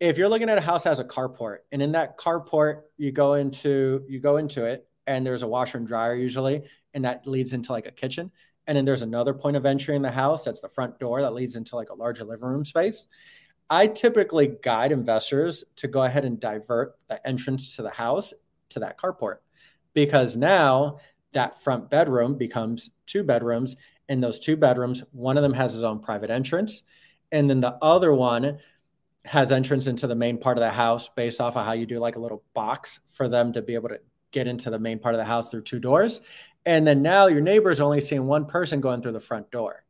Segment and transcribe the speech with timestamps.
[0.00, 3.34] if you're looking at a house as a carport, and in that carport you go
[3.34, 6.62] into you go into it, and there's a washer and dryer usually,
[6.94, 8.30] and that leads into like a kitchen.
[8.66, 10.44] And then there's another point of entry in the house.
[10.44, 13.06] That's the front door that leads into like a larger living room space.
[13.68, 18.32] I typically guide investors to go ahead and divert the entrance to the house
[18.70, 19.36] to that carport
[19.94, 20.98] because now
[21.32, 23.76] that front bedroom becomes two bedrooms.
[24.08, 26.82] and those two bedrooms, one of them has his own private entrance.
[27.30, 28.58] And then the other one
[29.24, 31.98] has entrance into the main part of the house based off of how you do
[31.98, 34.00] like a little box for them to be able to
[34.32, 36.20] get into the main part of the house through two doors.
[36.64, 39.84] And then now your neighbor's only seeing one person going through the front door.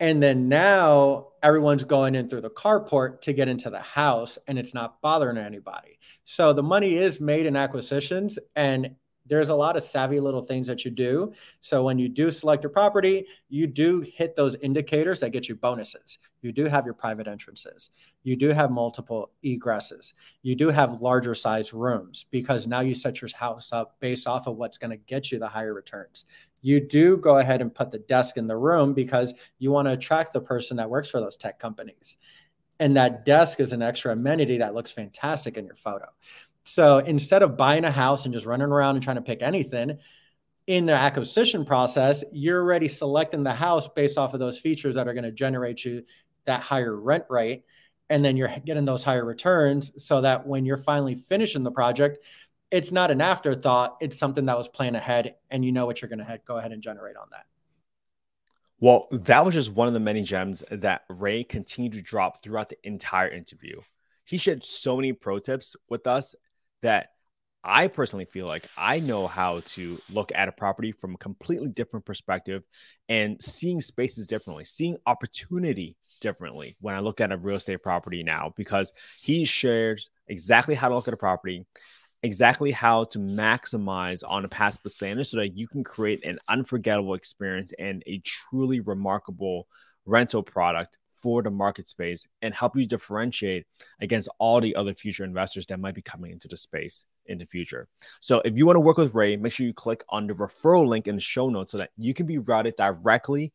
[0.00, 4.58] And then now everyone's going in through the carport to get into the house and
[4.58, 5.98] it's not bothering anybody.
[6.24, 10.66] So the money is made in acquisitions and there's a lot of savvy little things
[10.66, 11.32] that you do.
[11.60, 15.54] So when you do select a property, you do hit those indicators that get you
[15.54, 16.18] bonuses.
[16.44, 17.90] You do have your private entrances.
[18.22, 20.12] You do have multiple egresses.
[20.42, 24.46] You do have larger size rooms because now you set your house up based off
[24.46, 26.26] of what's going to get you the higher returns.
[26.60, 29.92] You do go ahead and put the desk in the room because you want to
[29.92, 32.18] attract the person that works for those tech companies.
[32.78, 36.06] And that desk is an extra amenity that looks fantastic in your photo.
[36.64, 39.98] So instead of buying a house and just running around and trying to pick anything,
[40.66, 45.06] in the acquisition process, you're already selecting the house based off of those features that
[45.06, 46.02] are going to generate you
[46.46, 47.64] that higher rent rate.
[48.10, 52.18] And then you're getting those higher returns so that when you're finally finishing the project,
[52.70, 53.96] it's not an afterthought.
[54.00, 56.72] It's something that was planned ahead and you know what you're going to go ahead
[56.72, 57.46] and generate on that.
[58.80, 62.68] Well, that was just one of the many gems that Ray continued to drop throughout
[62.68, 63.80] the entire interview.
[64.24, 66.34] He shared so many pro tips with us
[66.82, 67.10] that
[67.62, 71.70] I personally feel like I know how to look at a property from a completely
[71.70, 72.62] different perspective
[73.08, 78.22] and seeing spaces differently, seeing opportunity differently when I look at a real estate property
[78.22, 81.66] now because he shares exactly how to look at a property,
[82.22, 87.14] exactly how to maximize on a pass standard so that you can create an unforgettable
[87.14, 89.66] experience and a truly remarkable
[90.06, 93.64] rental product for the market space and help you differentiate
[94.00, 97.46] against all the other future investors that might be coming into the space in the
[97.46, 97.88] future.
[98.20, 100.86] So if you want to work with Ray, make sure you click on the referral
[100.86, 103.52] link in the show notes so that you can be routed directly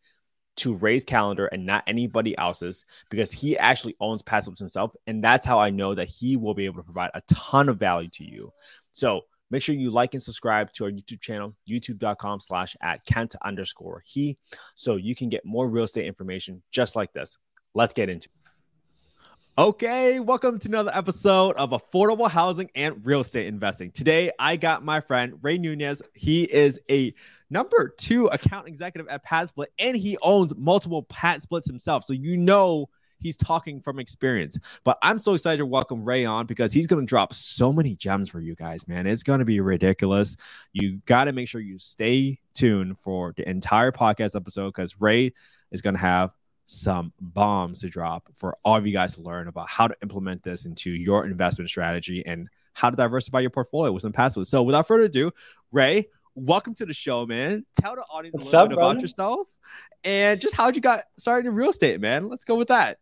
[0.59, 4.95] to Ray's calendar and not anybody else's because he actually owns Pad Splits himself.
[5.07, 7.77] And that's how I know that he will be able to provide a ton of
[7.77, 8.51] value to you.
[8.91, 9.21] So
[9.51, 14.03] make sure you like and subscribe to our YouTube channel, youtube.com slash at Kent underscore
[14.05, 14.37] he,
[14.75, 17.37] so you can get more real estate information just like this.
[17.73, 18.38] Let's get into it.
[19.59, 23.91] Okay, welcome to another episode of Affordable Housing and Real Estate Investing.
[23.91, 26.01] Today, I got my friend Ray Nunez.
[26.13, 27.13] He is a
[27.49, 32.05] number two account executive at PadSplit, and he owns multiple Pad Splits himself.
[32.05, 32.87] So you know
[33.19, 34.57] he's talking from experience.
[34.85, 37.97] But I'm so excited to welcome Ray on because he's going to drop so many
[37.97, 39.07] gems for you guys, man.
[39.07, 40.37] It's going to be ridiculous.
[40.71, 45.33] You got to make sure you stay tuned for the entire podcast episode because Ray
[45.73, 46.31] is going to have
[46.69, 50.43] some bombs to drop for all of you guys to learn about how to implement
[50.43, 54.51] this into your investment strategy and how to diversify your portfolio with some pad splits.
[54.51, 55.31] So, without further ado,
[55.71, 57.65] Ray, welcome to the show, man.
[57.81, 58.91] Tell the audience What's a little up, bit brother?
[58.91, 59.47] about yourself
[60.03, 62.29] and just how you got started in real estate, man.
[62.29, 62.99] Let's go with that.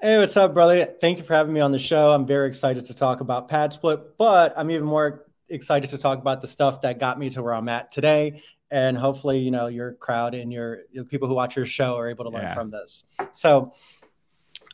[0.00, 0.86] Hey, what's up, brother?
[0.86, 2.12] Thank you for having me on the show.
[2.12, 6.18] I'm very excited to talk about Pad Split, but I'm even more excited to talk
[6.18, 9.66] about the stuff that got me to where I'm at today and hopefully you know
[9.66, 12.54] your crowd and your, your people who watch your show are able to learn yeah.
[12.54, 13.04] from this.
[13.32, 13.72] So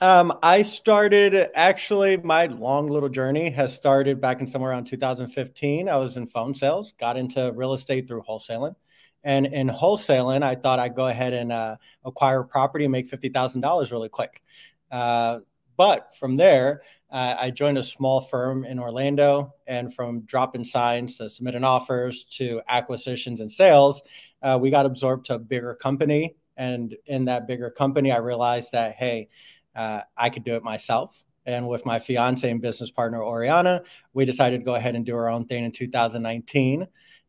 [0.01, 5.89] um, i started actually my long little journey has started back in somewhere around 2015
[5.89, 8.75] i was in phone sales got into real estate through wholesaling.
[9.23, 13.11] And in wholesaling i thought i'd go ahead and uh, acquire a property and make
[13.11, 14.43] $50000 really quick.
[14.91, 15.41] Uh,
[15.77, 21.19] but from there uh, I joined a small firm in Orlando, and from dropping signs
[21.19, 24.03] to submitting offers to acquisitions and sales,
[24.43, 26.34] uh, we got absorbed to a bigger company.
[26.56, 29.28] And in that bigger company, I realized that, hey,
[29.77, 31.23] uh, I could do it myself.
[31.45, 33.82] And with my fiance and business partner, Oriana,
[34.14, 36.87] we decided to go ahead and do our own thing in 2019,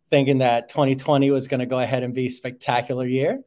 [0.10, 3.42] thinking that 2020 was going to go ahead and be a spectacular year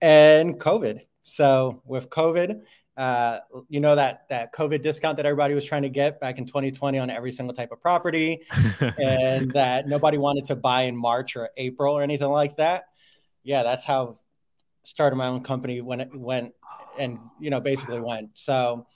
[0.00, 1.00] and COVID.
[1.22, 2.62] So with COVID,
[2.96, 6.46] uh, you know that that COVID discount that everybody was trying to get back in
[6.46, 8.42] 2020 on every single type of property,
[8.98, 12.84] and that nobody wanted to buy in March or April or anything like that.
[13.42, 14.18] Yeah, that's how
[14.84, 16.52] started my own company when it went
[16.98, 18.30] and you know basically went.
[18.34, 18.86] So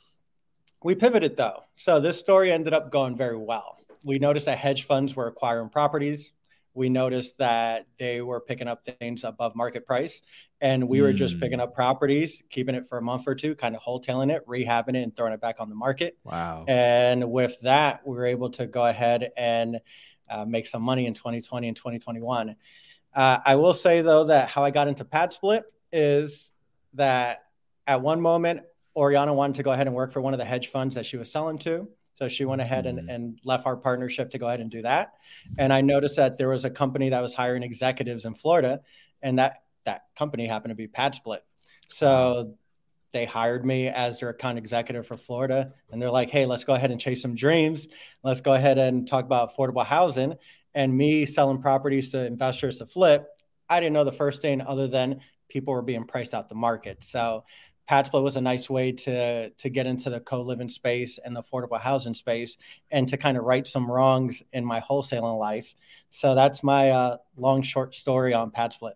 [0.82, 1.62] we pivoted though.
[1.76, 3.78] So this story ended up going very well.
[4.04, 6.32] We noticed that hedge funds were acquiring properties.
[6.76, 10.20] We noticed that they were picking up things above market price.
[10.60, 13.74] And we were just picking up properties, keeping it for a month or two, kind
[13.74, 16.18] of wholesaling it, rehabbing it, and throwing it back on the market.
[16.22, 16.64] Wow.
[16.68, 19.80] And with that, we were able to go ahead and
[20.28, 22.56] uh, make some money in 2020 and 2021.
[23.14, 26.52] Uh, I will say, though, that how I got into Pad Split is
[26.94, 27.44] that
[27.86, 28.62] at one moment,
[28.94, 31.16] Oriana wanted to go ahead and work for one of the hedge funds that she
[31.16, 31.88] was selling to.
[32.16, 33.08] So she went ahead and, mm-hmm.
[33.08, 35.14] and left our partnership to go ahead and do that.
[35.58, 38.80] And I noticed that there was a company that was hiring executives in Florida,
[39.22, 41.44] and that that company happened to be Pad Split.
[41.88, 42.54] So
[43.12, 45.72] they hired me as their account executive for Florida.
[45.90, 47.86] And they're like, hey, let's go ahead and chase some dreams.
[48.24, 50.34] Let's go ahead and talk about affordable housing.
[50.74, 53.28] And me selling properties to investors to flip,
[53.68, 57.04] I didn't know the first thing other than people were being priced out the market.
[57.04, 57.44] So
[57.86, 61.80] Pad was a nice way to to get into the co-living space and the affordable
[61.80, 62.56] housing space
[62.90, 65.74] and to kind of right some wrongs in my wholesaling life.
[66.10, 68.94] So that's my uh, long short story on Pad Split.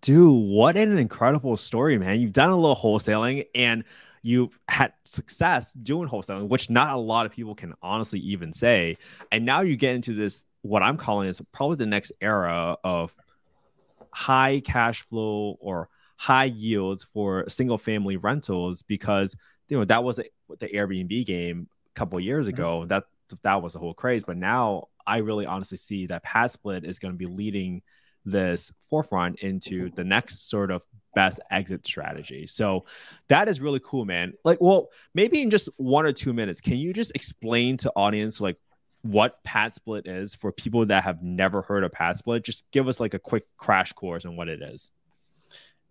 [0.00, 2.20] Dude, what an incredible story, man.
[2.20, 3.84] You've done a little wholesaling and
[4.22, 8.96] you've had success doing wholesaling, which not a lot of people can honestly even say.
[9.30, 13.14] And now you get into this, what I'm calling is probably the next era of
[14.10, 15.88] high cash flow or
[16.24, 19.36] high yields for single family rentals because
[19.68, 20.24] you know that was a,
[20.58, 22.54] the Airbnb game a couple years mm-hmm.
[22.54, 22.78] ago.
[22.78, 22.88] Mm-hmm.
[22.88, 23.04] That
[23.42, 26.98] that was a whole craze, but now I really honestly see that Pad Split is
[26.98, 27.82] going to be leading
[28.24, 30.80] this forefront into the next sort of
[31.14, 32.46] best exit strategy.
[32.46, 32.86] So
[33.28, 34.32] that is really cool, man.
[34.44, 38.40] Like, well, maybe in just one or two minutes, can you just explain to audience
[38.40, 38.56] like
[39.02, 42.44] what Pad Split is for people that have never heard of Pad Split?
[42.44, 44.90] Just give us like a quick crash course on what it is.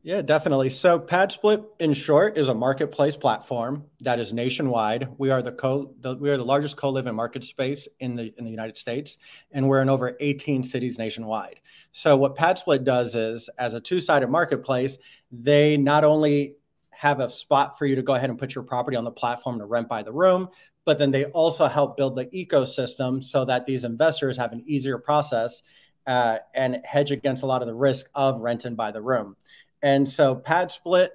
[0.06, 0.70] Yeah, definitely.
[0.70, 5.08] So PadSplit, in short, is a marketplace platform that is nationwide.
[5.18, 8.44] We are the co the, we are the largest co-living market space in the in
[8.44, 9.18] the United States,
[9.54, 11.62] and we're in over 18 cities nationwide.
[11.94, 14.98] So what PadSplit does is, as a two-sided marketplace,
[15.32, 16.58] they not only
[16.90, 19.58] have a spot for you to go ahead and put your property on the platform
[19.60, 20.50] to rent by the room,
[20.84, 24.98] but then they also help build the ecosystem so that these investors have an easier
[24.98, 25.64] process
[26.06, 29.36] uh, and hedge against a lot of the risk of renting by the room.
[29.84, 31.12] And so Pad Split,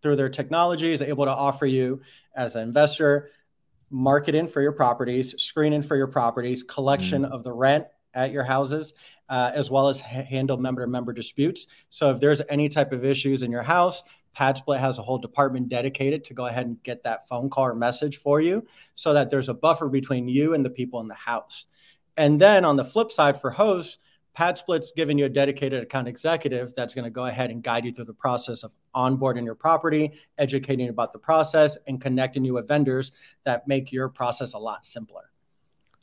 [0.00, 2.00] through their technology, is able to offer you
[2.34, 3.30] as an investor
[3.90, 7.30] marketing for your properties, screening for your properties, collection mm.
[7.30, 7.84] of the rent
[8.14, 8.94] at your houses,
[9.28, 11.66] uh, as well as ha- handle member to member disputes.
[11.90, 14.02] So if there's any type of issues in your house,
[14.34, 17.66] Pad Split has a whole department dedicated to go ahead and get that phone call
[17.66, 21.08] or message for you so that there's a buffer between you and the people in
[21.08, 21.66] the house.
[22.16, 23.98] And then on the flip side for hosts,
[24.34, 27.84] Pad Split's giving you a dedicated account executive that's going to go ahead and guide
[27.84, 32.54] you through the process of onboarding your property, educating about the process, and connecting you
[32.54, 33.12] with vendors
[33.44, 35.30] that make your process a lot simpler.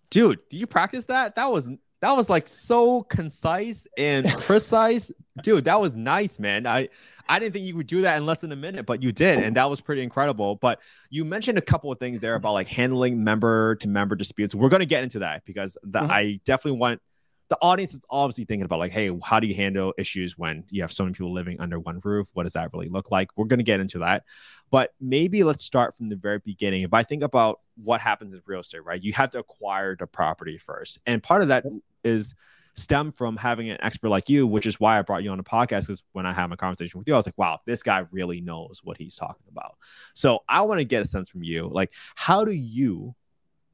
[0.10, 1.36] Dude, do you practice that?
[1.36, 1.70] That was
[2.02, 5.12] that was like so concise and precise.
[5.44, 6.66] Dude, that was nice, man.
[6.66, 6.90] I
[7.28, 9.40] I didn't think you would do that in less than a minute, but you did,
[9.40, 10.56] and that was pretty incredible.
[10.56, 10.80] But
[11.10, 14.56] you mentioned a couple of things there about like handling member to member disputes.
[14.56, 16.12] We're going to get into that because the, mm-hmm.
[16.12, 17.02] I definitely want
[17.50, 20.82] the audience is obviously thinking about like, hey, how do you handle issues when you
[20.82, 22.30] have so many people living under one roof?
[22.34, 23.30] What does that really look like?
[23.36, 24.24] We're going to get into that.
[24.70, 26.84] But maybe let's start from the very beginning.
[26.84, 29.02] If I think about what happens in real estate, right?
[29.02, 31.00] You have to acquire the property first.
[31.08, 31.66] And part of that
[32.04, 32.36] is
[32.76, 35.44] stem from having an expert like you, which is why I brought you on the
[35.44, 35.88] podcast.
[35.88, 38.42] Because when I have a conversation with you, I was like, wow, this guy really
[38.42, 39.76] knows what he's talking about.
[40.14, 41.68] So I want to get a sense from you.
[41.68, 43.16] Like, how do you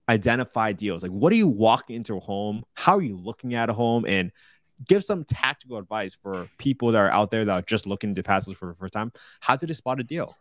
[0.09, 1.03] identify deals?
[1.03, 2.63] Like, what are you walking into a home?
[2.73, 4.05] How are you looking at a home?
[4.07, 4.31] And
[4.87, 8.23] give some tactical advice for people that are out there that are just looking to
[8.23, 9.11] pad split for the first time.
[9.39, 10.37] How to spot a deal?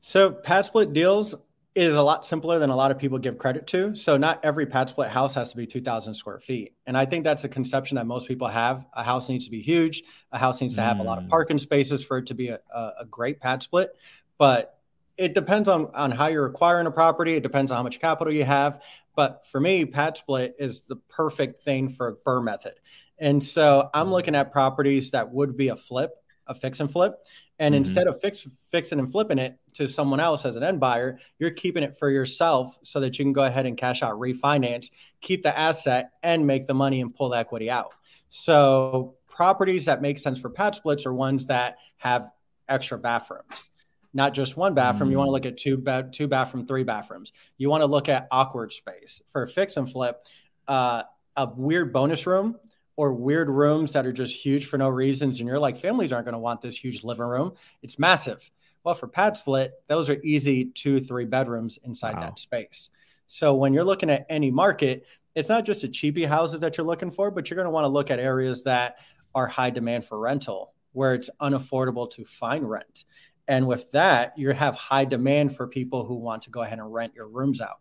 [0.00, 1.34] So, pad split deals
[1.74, 3.94] is a lot simpler than a lot of people give credit to.
[3.94, 6.74] So, not every pad split house has to be 2,000 square feet.
[6.86, 8.84] And I think that's a conception that most people have.
[8.92, 11.00] A house needs to be huge, a house needs to have mm.
[11.00, 11.30] a lot of mm.
[11.30, 13.94] parking spaces for it to be a, a great pad split.
[14.36, 14.78] But
[15.16, 17.34] it depends on on how you're acquiring a property.
[17.34, 18.80] It depends on how much capital you have.
[19.14, 22.74] But for me, pad split is the perfect thing for a BRRRR method.
[23.18, 24.12] And so I'm mm-hmm.
[24.14, 26.12] looking at properties that would be a flip,
[26.46, 27.14] a fix and flip.
[27.58, 27.84] And mm-hmm.
[27.84, 31.50] instead of fix, fixing and flipping it to someone else as an end buyer, you're
[31.50, 34.90] keeping it for yourself so that you can go ahead and cash out, refinance,
[35.20, 37.92] keep the asset, and make the money and pull the equity out.
[38.30, 42.30] So properties that make sense for pad splits are ones that have
[42.68, 43.68] extra bathrooms
[44.14, 45.08] not just one bathroom.
[45.08, 45.12] Mm.
[45.12, 47.32] You want to look at two bed, two bathroom, three bathrooms.
[47.56, 50.24] You want to look at awkward space for a fix and flip.
[50.68, 51.02] Uh,
[51.36, 52.56] a weird bonus room
[52.96, 56.26] or weird rooms that are just huge for no reasons, and you're like, families aren't
[56.26, 57.52] going to want this huge living room.
[57.82, 58.48] It's massive.
[58.84, 62.22] Well, for pad split, those are easy two, three bedrooms inside wow.
[62.22, 62.90] that space.
[63.28, 66.86] So when you're looking at any market, it's not just the cheapy houses that you're
[66.86, 68.96] looking for, but you're going to want to look at areas that
[69.34, 73.04] are high demand for rental, where it's unaffordable to find rent.
[73.48, 76.92] And with that, you have high demand for people who want to go ahead and
[76.92, 77.80] rent your rooms out.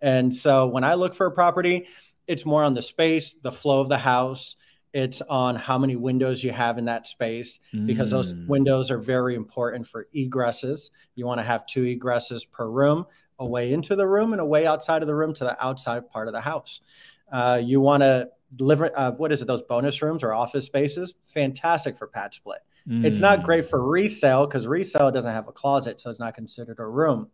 [0.00, 1.88] And so when I look for a property,
[2.26, 4.56] it's more on the space, the flow of the house.
[4.92, 8.10] It's on how many windows you have in that space because mm.
[8.10, 10.90] those windows are very important for egresses.
[11.14, 13.06] You want to have two egresses per room,
[13.38, 16.08] a way into the room and a way outside of the room to the outside
[16.08, 16.80] part of the house.
[17.30, 21.14] Uh, you want to deliver, uh, what is it, those bonus rooms or office spaces?
[21.26, 22.58] Fantastic for pad split.
[22.88, 23.04] Mm.
[23.04, 26.78] It's not great for resale because resale doesn't have a closet, so it's not considered
[26.78, 27.28] a room.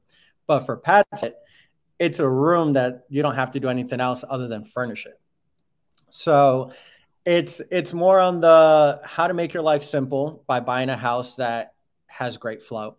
[0.47, 1.37] But for pad split,
[1.99, 5.19] it's a room that you don't have to do anything else other than furnish it.
[6.11, 6.73] So
[7.25, 11.35] it's it's more on the how to make your life simple by buying a house
[11.37, 11.75] that
[12.07, 12.97] has great flow,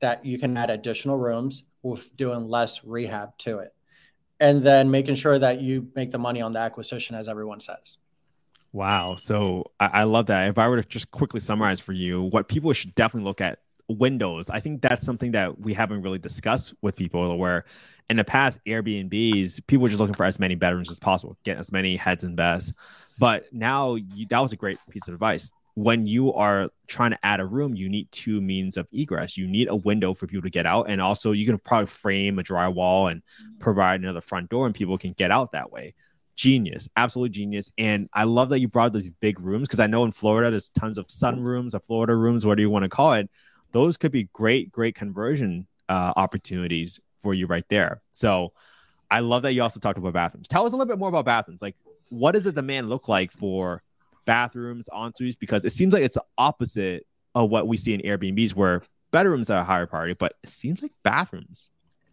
[0.00, 3.74] that you can add additional rooms with doing less rehab to it.
[4.40, 7.98] And then making sure that you make the money on the acquisition, as everyone says.
[8.72, 9.16] Wow.
[9.16, 10.48] So I, I love that.
[10.48, 13.60] If I were to just quickly summarize for you, what people should definitely look at
[13.88, 14.50] windows.
[14.50, 17.64] I think that's something that we haven't really discussed with people where
[18.10, 21.58] in the past Airbnbs, people were just looking for as many bedrooms as possible, get
[21.58, 22.72] as many heads and beds.
[23.18, 25.50] But now you, that was a great piece of advice.
[25.74, 29.36] When you are trying to add a room, you need two means of egress.
[29.36, 30.86] You need a window for people to get out.
[30.88, 33.22] And also you can probably frame a drywall and
[33.60, 35.94] provide another front door and people can get out that way
[36.38, 37.70] genius, absolute genius.
[37.76, 40.70] And I love that you brought these big rooms because I know in Florida there's
[40.70, 43.28] tons of sun rooms, of Florida rooms, whatever you want to call it
[43.72, 48.00] those could be great, great conversion uh, opportunities for you right there.
[48.10, 48.52] So
[49.10, 50.48] I love that you also talked about bathrooms.
[50.48, 51.62] Tell us a little bit more about bathrooms.
[51.62, 51.76] Like,
[52.10, 53.82] what does the demand look like for
[54.24, 55.36] bathrooms, entries?
[55.36, 59.50] Because it seems like it's the opposite of what we see in Airbnbs, where bedrooms
[59.50, 61.68] are a higher priority, but it seems like bathrooms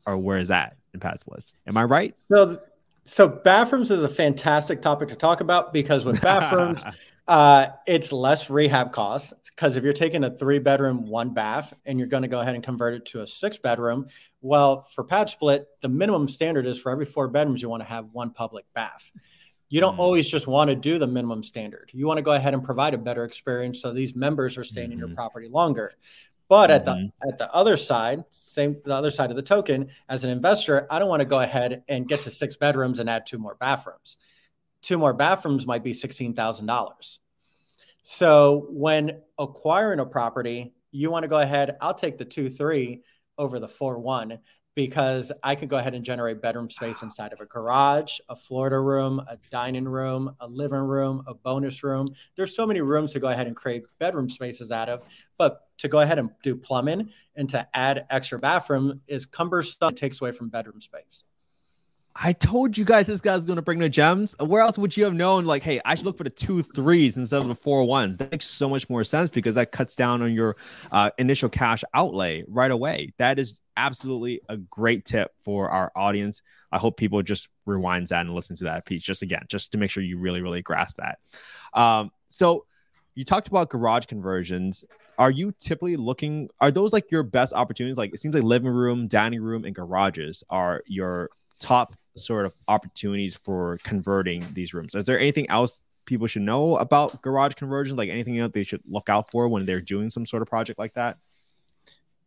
[0.05, 1.53] are where is that in pad splits?
[1.67, 2.15] Am I right?
[2.29, 2.59] So,
[3.05, 6.83] so bathrooms is a fantastic topic to talk about because with bathrooms,
[7.27, 11.97] Uh, it's less rehab costs because if you're taking a three bedroom, one bath, and
[11.97, 14.07] you're going to go ahead and convert it to a six bedroom,
[14.41, 17.89] well, for pad split, the minimum standard is for every four bedrooms, you want to
[17.89, 19.11] have one public bath.
[19.69, 19.99] You don't mm.
[19.99, 21.89] always just want to do the minimum standard.
[21.93, 24.87] You want to go ahead and provide a better experience so these members are staying
[24.87, 24.93] mm-hmm.
[24.93, 25.15] in your mm-hmm.
[25.15, 25.95] property longer.
[26.47, 26.75] But mm-hmm.
[26.75, 27.29] at the mm-hmm.
[27.29, 30.99] at the other side, same the other side of the token, as an investor, I
[30.99, 34.17] don't want to go ahead and get to six bedrooms and add two more bathrooms
[34.85, 37.17] two more bathrooms might be $16,000.
[38.03, 43.01] So when acquiring a property, you want to go ahead, I'll take the 2 3
[43.37, 44.37] over the 4 1
[44.75, 48.79] because I can go ahead and generate bedroom space inside of a garage, a Florida
[48.79, 52.05] room, a dining room, a living room, a bonus room.
[52.35, 55.03] There's so many rooms to go ahead and create bedroom spaces out of,
[55.37, 59.89] but to go ahead and do plumbing and to add extra bathroom is cumbersome.
[59.89, 61.23] It takes away from bedroom space.
[62.17, 64.35] I told you guys this guy's going to bring the gems.
[64.39, 65.43] Where else would you have known?
[65.43, 68.15] Like, hey, I should look for the two threes instead of the four ones.
[68.17, 70.55] That makes so much more sense because that cuts down on your
[70.93, 73.13] uh, initial cash outlay right away.
[73.17, 76.41] That is absolutely a great tip for our audience.
[76.71, 79.77] I hope people just rewind that and listen to that piece just again, just to
[79.77, 81.19] make sure you really, really grasp that.
[81.79, 82.65] Um, so
[83.15, 84.85] you talked about garage conversions.
[85.17, 86.49] Are you typically looking?
[86.59, 87.97] Are those like your best opportunities?
[87.97, 91.29] Like it seems like living room, dining room, and garages are your
[91.59, 94.95] top sort of opportunities for converting these rooms.
[94.95, 97.97] Is there anything else people should know about garage conversions?
[97.97, 100.77] Like anything else they should look out for when they're doing some sort of project
[100.77, 101.17] like that?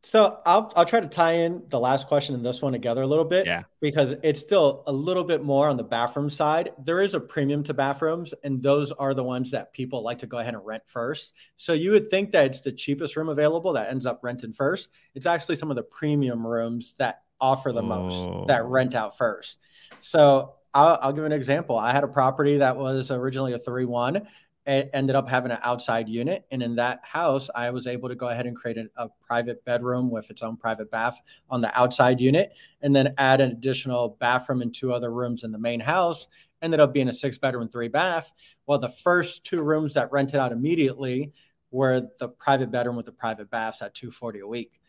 [0.03, 3.07] So I'll I'll try to tie in the last question and this one together a
[3.07, 3.47] little bit.
[3.47, 3.65] Yeah.
[3.81, 6.71] Because it's still a little bit more on the bathroom side.
[6.85, 10.27] There is a premium to bathrooms, and those are the ones that people like to
[10.27, 11.35] go ahead and rent first.
[11.57, 14.91] So you would think that it's the cheapest room available that ends up renting first.
[15.15, 17.87] It's actually some of the premium rooms that offer the oh.
[17.87, 18.67] most that oh.
[18.67, 19.59] rent out first.
[20.01, 21.77] So I'll, I'll, give an example.
[21.77, 24.29] I had a property that was originally a 3 1.
[24.69, 26.45] Ended up having an outside unit.
[26.51, 29.65] And in that house, I was able to go ahead and create a, a private
[29.65, 34.17] bedroom with its own private bath on the outside unit, and then add an additional
[34.21, 36.29] bathroom and two other rooms in the main house.
[36.61, 38.31] Ended up being a six bedroom, three bath.
[38.67, 41.33] Well, the first two rooms that rented out immediately
[41.71, 44.81] were the private bedroom with the private baths at 240 a week.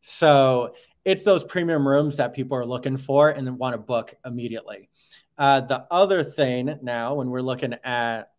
[0.00, 4.88] So it's those premium rooms that people are looking for and want to book immediately.
[5.36, 8.30] Uh, the other thing now, when we're looking at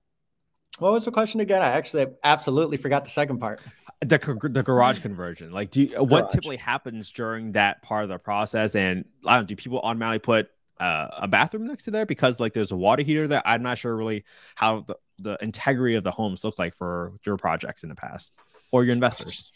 [0.77, 1.61] what was the question again?
[1.61, 3.61] I actually absolutely forgot the second part.
[4.01, 4.17] The
[4.51, 5.51] the garage conversion.
[5.51, 8.75] Like, do you, what typically happens during that part of the process?
[8.75, 10.49] And I don't do people automatically put
[10.79, 13.41] uh, a bathroom next to there because like there's a water heater there?
[13.45, 14.23] I'm not sure really
[14.55, 18.31] how the, the integrity of the homes look like for your projects in the past
[18.71, 19.51] or your investors.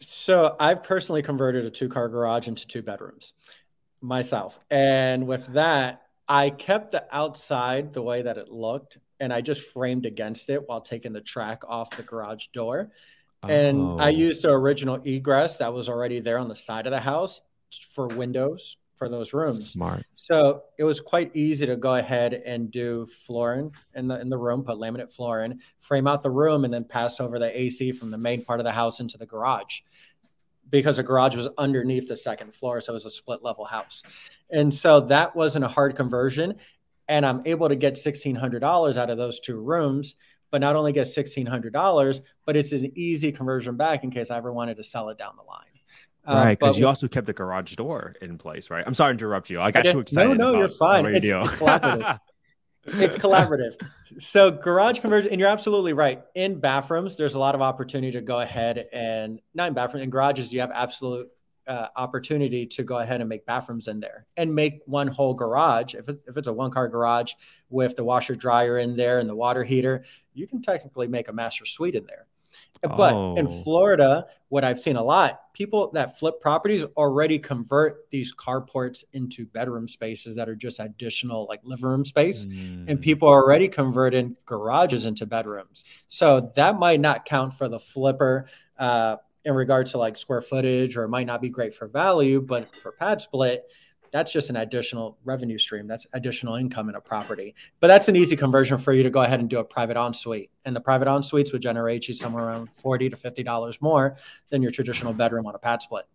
[0.00, 3.32] So I've personally converted a two car garage into two bedrooms
[4.00, 4.58] myself.
[4.70, 9.62] And with that, I kept the outside the way that it looked, and I just
[9.70, 12.90] framed against it while taking the track off the garage door.
[13.42, 13.96] And oh.
[14.00, 17.42] I used the original egress that was already there on the side of the house
[17.92, 19.70] for windows for those rooms.
[19.70, 20.04] Smart.
[20.14, 24.36] So it was quite easy to go ahead and do flooring in the in the
[24.36, 28.10] room, put laminate flooring, frame out the room, and then pass over the AC from
[28.10, 29.80] the main part of the house into the garage
[30.70, 32.80] because the garage was underneath the second floor.
[32.80, 34.02] So it was a split level house.
[34.50, 36.56] And so that wasn't a hard conversion.
[37.08, 40.16] And I'm able to get $1,600 out of those two rooms,
[40.50, 44.52] but not only get $1,600, but it's an easy conversion back in case I ever
[44.52, 45.64] wanted to sell it down the line.
[46.26, 48.84] Uh, right, because you with, also kept the garage door in place, right?
[48.86, 49.60] I'm sorry to interrupt you.
[49.60, 50.36] I got I too excited.
[50.36, 51.06] No, no, you're fine.
[51.06, 52.20] It's, it's collaborative.
[52.86, 53.80] it's collaborative.
[54.18, 56.22] So garage conversion, and you're absolutely right.
[56.34, 60.10] In bathrooms, there's a lot of opportunity to go ahead and not in bathrooms, in
[60.10, 61.28] garages, you have absolute
[61.68, 65.94] uh, opportunity to go ahead and make bathrooms in there and make one whole garage.
[65.94, 67.32] If, it, if it's a one car garage
[67.68, 71.32] with the washer dryer in there and the water heater, you can technically make a
[71.32, 72.26] master suite in there.
[72.80, 73.36] But oh.
[73.36, 79.04] in Florida, what I've seen a lot, people that flip properties already convert these carports
[79.12, 82.46] into bedroom spaces that are just additional like living room space.
[82.46, 82.88] Mm.
[82.88, 85.84] And people are already converting garages into bedrooms.
[86.06, 88.46] So that might not count for the flipper
[88.78, 92.40] uh, in regards to like square footage, or it might not be great for value,
[92.40, 93.64] but for pad split,
[94.10, 95.86] that's just an additional revenue stream.
[95.86, 97.54] That's additional income in a property.
[97.80, 100.50] But that's an easy conversion for you to go ahead and do a private ensuite.
[100.64, 104.16] And the private ensuites would generate you somewhere around 40 to $50 more
[104.50, 106.06] than your traditional bedroom on a pad split.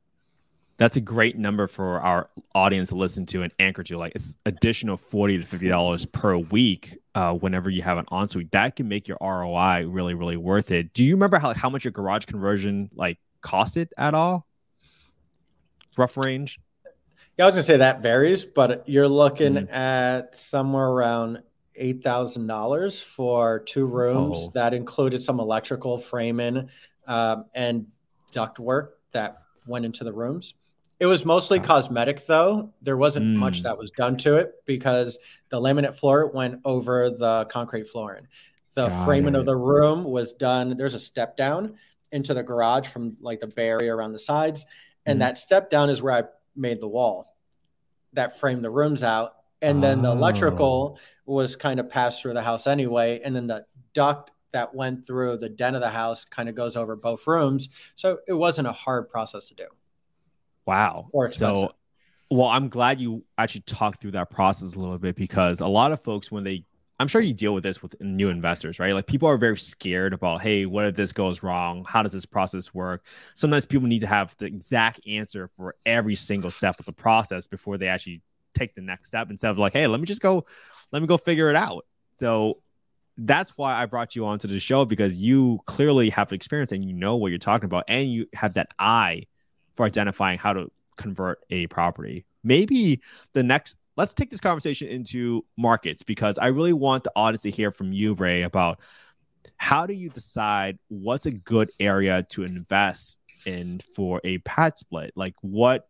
[0.84, 3.98] That's a great number for our audience to listen to and anchor to.
[3.98, 8.52] Like it's additional 40 to $50 per week uh, whenever you have an ensuite.
[8.52, 10.92] That can make your ROI really, really worth it.
[10.92, 14.46] Do you remember how, how much your garage conversion like costed at all?
[15.96, 16.60] Rough range?
[17.38, 19.74] Yeah, I was gonna say that varies, but you're looking mm-hmm.
[19.74, 21.44] at somewhere around
[21.76, 24.38] eight thousand dollars for two rooms.
[24.38, 24.52] Oh.
[24.56, 26.68] That included some electrical framing
[27.08, 27.88] um, and
[28.34, 30.56] duct work that went into the rooms.
[31.04, 32.72] It was mostly cosmetic, though.
[32.82, 33.36] There wasn't mm.
[33.36, 35.20] much that was done to it because
[35.50, 38.26] the laminate floor went over the concrete flooring.
[38.76, 39.40] The Got framing it.
[39.40, 40.78] of the room was done.
[40.78, 41.76] There's a step down
[42.14, 44.66] into the garage from like the bay area around the sides,
[45.06, 45.20] and mm.
[45.24, 46.24] that step down is where I
[46.56, 47.36] made the wall
[48.14, 49.34] that framed the rooms out.
[49.62, 50.04] And then oh.
[50.04, 51.34] the electrical oh.
[51.34, 53.20] was kind of passed through the house anyway.
[53.26, 56.78] And then the duct that went through the den of the house kind of goes
[56.78, 57.68] over both rooms.
[57.96, 59.68] So it wasn't a hard process to do.
[60.66, 61.10] Wow.
[61.12, 61.32] Or.
[61.32, 61.74] So,
[62.30, 65.92] well, I'm glad you actually talked through that process a little bit because a lot
[65.92, 66.66] of folks, when they
[67.00, 68.94] I'm sure you deal with this with new investors, right?
[68.94, 71.84] Like people are very scared about, hey, what if this goes wrong?
[71.88, 73.04] How does this process work?
[73.34, 77.48] Sometimes people need to have the exact answer for every single step of the process
[77.48, 78.22] before they actually
[78.54, 80.46] take the next step instead of like, hey, let me just go,
[80.92, 81.86] let me go figure it out.
[82.20, 82.62] So
[83.18, 86.94] that's why I brought you onto the show because you clearly have experience and you
[86.94, 89.24] know what you're talking about and you have that eye
[89.76, 92.26] for identifying how to convert a property.
[92.44, 93.02] Maybe
[93.34, 97.52] the next let's take this conversation into markets because I really want the audience to
[97.52, 98.80] hear from you, Ray, about
[99.58, 105.14] how do you decide what's a good area to invest in for a pad split?
[105.16, 105.88] Like what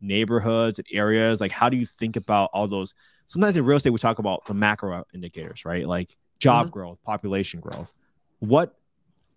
[0.00, 1.40] neighborhoods and areas?
[1.40, 2.94] Like how do you think about all those?
[3.26, 5.86] Sometimes in real estate, we talk about the macro indicators, right?
[5.86, 6.72] Like job mm-hmm.
[6.72, 7.94] growth, population growth.
[8.40, 8.74] What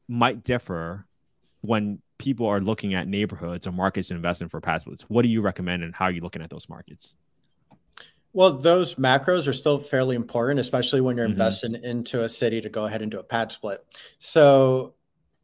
[0.07, 1.05] might differ
[1.61, 5.03] when people are looking at neighborhoods or markets to invest in for pad splits?
[5.03, 7.15] What do you recommend and how are you looking at those markets?
[8.33, 11.33] Well, those macros are still fairly important, especially when you're mm-hmm.
[11.33, 13.83] investing into a city to go ahead and do a pad split.
[14.19, 14.93] So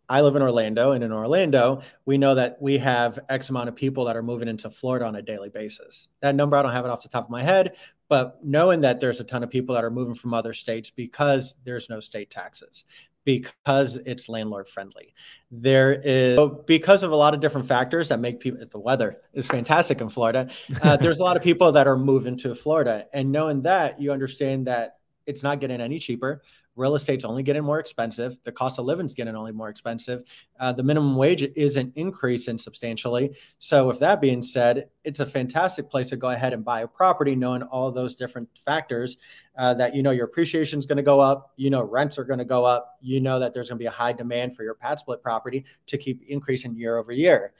[0.09, 3.75] I live in Orlando, and in Orlando, we know that we have X amount of
[3.75, 6.09] people that are moving into Florida on a daily basis.
[6.19, 7.71] That number, I don't have it off the top of my head,
[8.09, 11.55] but knowing that there's a ton of people that are moving from other states because
[11.63, 12.83] there's no state taxes
[13.25, 15.13] because it's landlord friendly.
[15.51, 18.65] There is because of a lot of different factors that make people.
[18.69, 20.49] The weather is fantastic in Florida.
[20.81, 24.11] Uh, there's a lot of people that are moving to Florida, and knowing that, you
[24.11, 26.41] understand that it's not getting any cheaper
[26.75, 28.37] real estate's only getting more expensive.
[28.43, 30.23] The cost of living's getting only more expensive.
[30.59, 33.35] Uh, the minimum wage isn't increasing substantially.
[33.59, 36.87] So, with that being said, it's a fantastic place to go ahead and buy a
[36.87, 39.17] property, knowing all those different factors
[39.57, 42.25] uh, that you know your appreciation is going to go up, you know rents are
[42.25, 44.63] going to go up, you know that there's going to be a high demand for
[44.63, 47.53] your pad split property to keep increasing year over year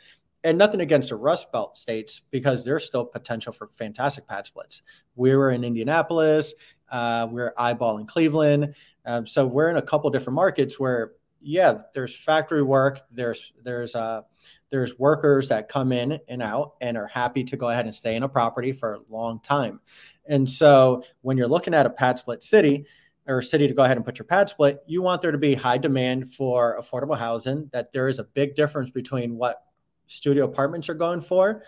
[0.43, 4.84] and nothing against the Rust Belt states because there's still potential for fantastic pad splits.
[5.15, 6.54] We were in Indianapolis,
[6.91, 8.76] uh, we're eyeballing Cleveland.
[9.06, 11.13] Um, so we're in a couple different markets where
[11.44, 13.02] yeah, there's factory work.
[13.12, 14.22] There's there's uh
[14.70, 18.16] there's workers that come in and out and are happy to go ahead and stay
[18.16, 19.80] in a property for a long time.
[20.26, 22.86] And so when you're looking at a pad split city
[23.28, 25.54] or city to go ahead and put your pad split, you want there to be
[25.54, 29.63] high demand for affordable housing, that there is a big difference between what
[30.08, 31.63] studio apartments are going for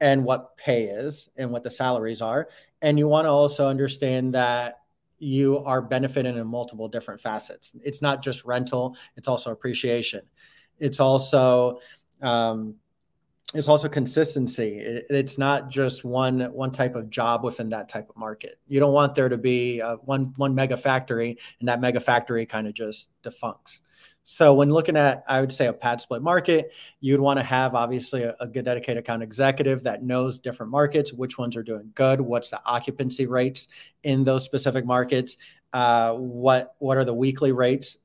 [0.00, 2.48] and what pay is and what the salaries are.
[2.82, 4.80] And you want to also understand that
[5.20, 7.72] you are benefiting in multiple different facets.
[7.82, 10.22] It's not just rental, it's also appreciation.
[10.78, 11.80] It's also
[12.22, 12.76] um,
[13.54, 14.78] it's also consistency.
[14.78, 18.58] It, it's not just one one type of job within that type of market.
[18.68, 22.46] You don't want there to be uh, one one mega factory and that mega factory
[22.46, 23.80] kind of just defuncts.
[24.22, 27.74] So when looking at, I would say a pad split market, you'd want to have
[27.74, 31.90] obviously a, a, good dedicated account executive that knows different markets, which ones are doing
[31.94, 33.68] good, what's the occupancy rates
[34.02, 35.36] in those specific markets,
[35.72, 37.96] uh, what what are the weekly rates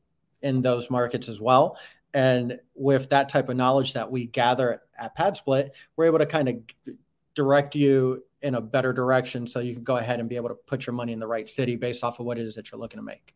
[0.41, 1.77] in those markets as well.
[2.13, 6.25] And with that type of knowledge that we gather at Pad Split, we're able to
[6.25, 6.55] kind of
[7.33, 10.55] direct you in a better direction so you can go ahead and be able to
[10.55, 12.79] put your money in the right city based off of what it is that you're
[12.79, 13.35] looking to make.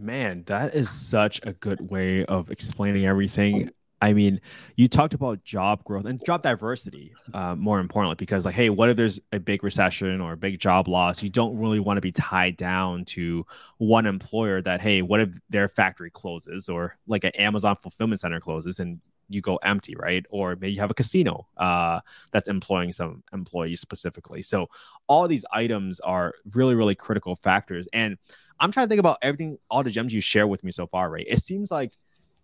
[0.00, 3.70] Man, that is such a good way of explaining everything.
[4.00, 4.40] I mean,
[4.76, 8.90] you talked about job growth and job diversity, uh, more importantly, because like, hey, what
[8.90, 11.20] if there's a big recession or a big job loss?
[11.20, 13.44] You don't really want to be tied down to
[13.78, 14.62] one employer.
[14.62, 19.00] That hey, what if their factory closes or like an Amazon fulfillment center closes and
[19.28, 20.24] you go empty, right?
[20.30, 22.00] Or maybe you have a casino uh,
[22.32, 24.42] that's employing some employees specifically.
[24.42, 24.68] So
[25.06, 28.16] all these items are really, really critical factors and
[28.60, 31.10] I'm trying to think about everything, all the gems you share with me so far,
[31.10, 31.24] right?
[31.28, 31.92] It seems like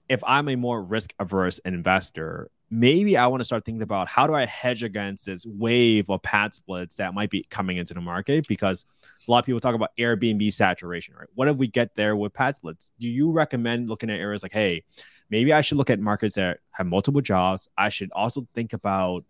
[0.08, 4.26] if I'm a more risk averse investor, maybe I want to start thinking about how
[4.26, 8.00] do I hedge against this wave of pad splits that might be coming into the
[8.00, 8.84] market because
[9.26, 11.28] a lot of people talk about Airbnb saturation, right?
[11.34, 12.92] What if we get there with pad splits?
[13.00, 14.84] Do you recommend looking at areas like, hey,
[15.30, 17.68] maybe I should look at markets that have multiple jobs?
[17.76, 19.24] I should also think about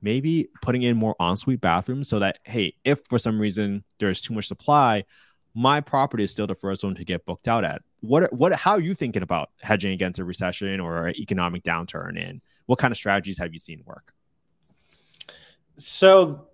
[0.00, 4.34] maybe putting in more ensuite bathrooms so that, hey, if for some reason there's too
[4.34, 5.04] much supply,
[5.54, 7.82] my property is still the first one to get booked out at.
[8.00, 12.20] What what how are you thinking about hedging against a recession or an economic downturn
[12.20, 14.12] and what kind of strategies have you seen work?
[15.78, 16.48] So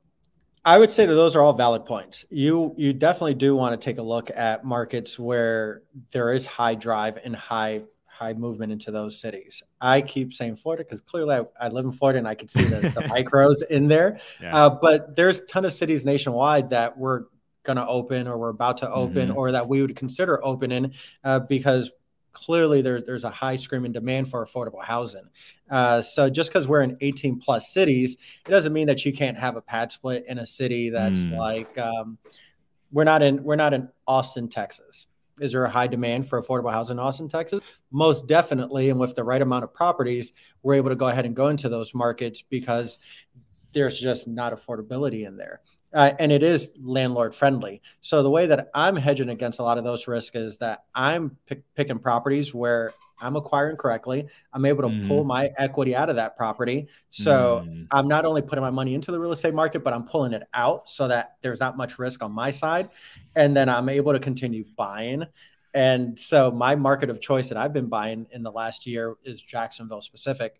[0.64, 2.26] I would say that those are all valid points.
[2.28, 6.74] You you definitely do want to take a look at markets where there is high
[6.74, 7.82] drive and high
[8.18, 9.62] high movement into those cities.
[9.80, 12.64] I keep saying Florida because clearly I, I, live in Florida and I can see
[12.64, 14.18] the, the micros in there.
[14.42, 14.56] Yeah.
[14.56, 17.26] Uh, but there's a ton of cities nationwide that we're
[17.62, 19.38] going to open or we're about to open mm-hmm.
[19.38, 21.92] or that we would consider opening uh, because
[22.32, 25.28] clearly there, there's a high screaming demand for affordable housing.
[25.70, 29.38] Uh, so just because we're in 18 plus cities, it doesn't mean that you can't
[29.38, 31.36] have a pad split in a city that's mm.
[31.36, 32.18] like um,
[32.90, 35.06] we're not in we're not in Austin, Texas.
[35.40, 37.60] Is there a high demand for affordable housing in Austin, Texas?
[37.90, 38.90] Most definitely.
[38.90, 41.68] And with the right amount of properties, we're able to go ahead and go into
[41.68, 42.98] those markets because
[43.72, 45.60] there's just not affordability in there
[45.92, 47.82] uh, and it is landlord friendly.
[48.00, 51.36] So the way that I'm hedging against a lot of those risks is that I'm
[51.46, 54.26] pick, picking properties where I'm acquiring correctly.
[54.52, 55.08] I'm able to mm.
[55.08, 56.88] pull my equity out of that property.
[57.10, 57.86] So mm.
[57.90, 60.42] I'm not only putting my money into the real estate market, but I'm pulling it
[60.54, 62.90] out so that there's not much risk on my side.
[63.34, 65.24] And then I'm able to continue buying.
[65.74, 69.40] And so my market of choice that I've been buying in the last year is
[69.40, 70.56] Jacksonville specific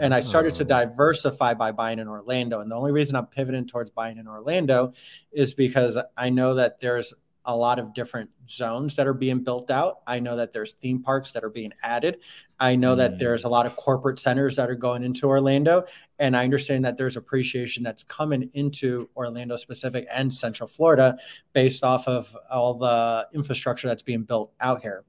[0.00, 0.66] and I started to oh.
[0.66, 2.60] diversify by buying in Orlando.
[2.60, 4.92] And the only reason I'm pivoting towards buying in Orlando
[5.32, 7.12] is because I know that there's
[7.46, 10.00] a lot of different zones that are being built out.
[10.06, 12.18] I know that there's theme parks that are being added.
[12.58, 12.98] I know mm.
[12.98, 15.84] that there's a lot of corporate centers that are going into Orlando.
[16.18, 21.16] And I understand that there's appreciation that's coming into Orlando specific and Central Florida
[21.52, 25.04] based off of all the infrastructure that's being built out here.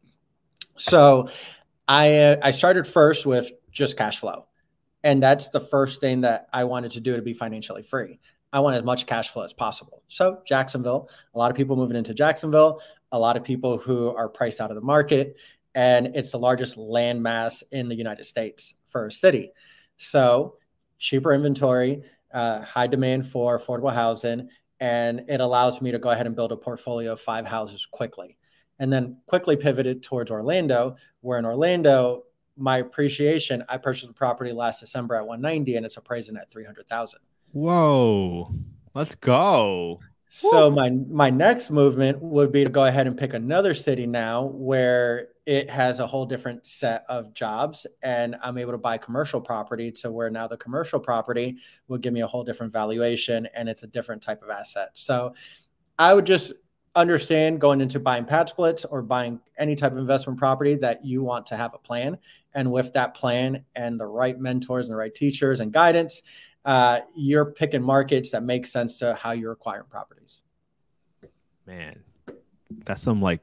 [0.77, 1.29] So
[1.87, 4.47] I, uh, I started first with just cash flow.
[5.03, 8.19] And that's the first thing that I wanted to do to be financially free.
[8.55, 10.01] I want as much cash flow as possible.
[10.07, 12.79] So, Jacksonville, a lot of people moving into Jacksonville,
[13.11, 15.35] a lot of people who are priced out of the market,
[15.75, 19.51] and it's the largest land mass in the United States for a city.
[19.97, 20.55] So,
[20.99, 24.47] cheaper inventory, uh, high demand for affordable housing,
[24.79, 28.37] and it allows me to go ahead and build a portfolio of five houses quickly.
[28.79, 32.23] And then quickly pivoted towards Orlando, where in Orlando,
[32.55, 37.19] my appreciation, I purchased the property last December at 190 and it's appraising at 300,000.
[37.55, 38.53] Whoa.
[38.93, 40.01] Let's go.
[40.27, 40.75] So Woo.
[40.75, 45.29] my my next movement would be to go ahead and pick another city now where
[45.45, 49.89] it has a whole different set of jobs and I'm able to buy commercial property
[49.93, 51.55] to where now the commercial property
[51.87, 54.89] will give me a whole different valuation and it's a different type of asset.
[54.91, 55.33] So
[55.97, 56.51] I would just
[56.93, 61.23] understand going into buying pad splits or buying any type of investment property that you
[61.23, 62.17] want to have a plan.
[62.53, 66.21] And with that plan and the right mentors and the right teachers and guidance,
[66.65, 70.41] uh, you're picking markets that make sense to how you're acquiring properties.
[71.67, 71.99] Man,
[72.85, 73.41] that's some like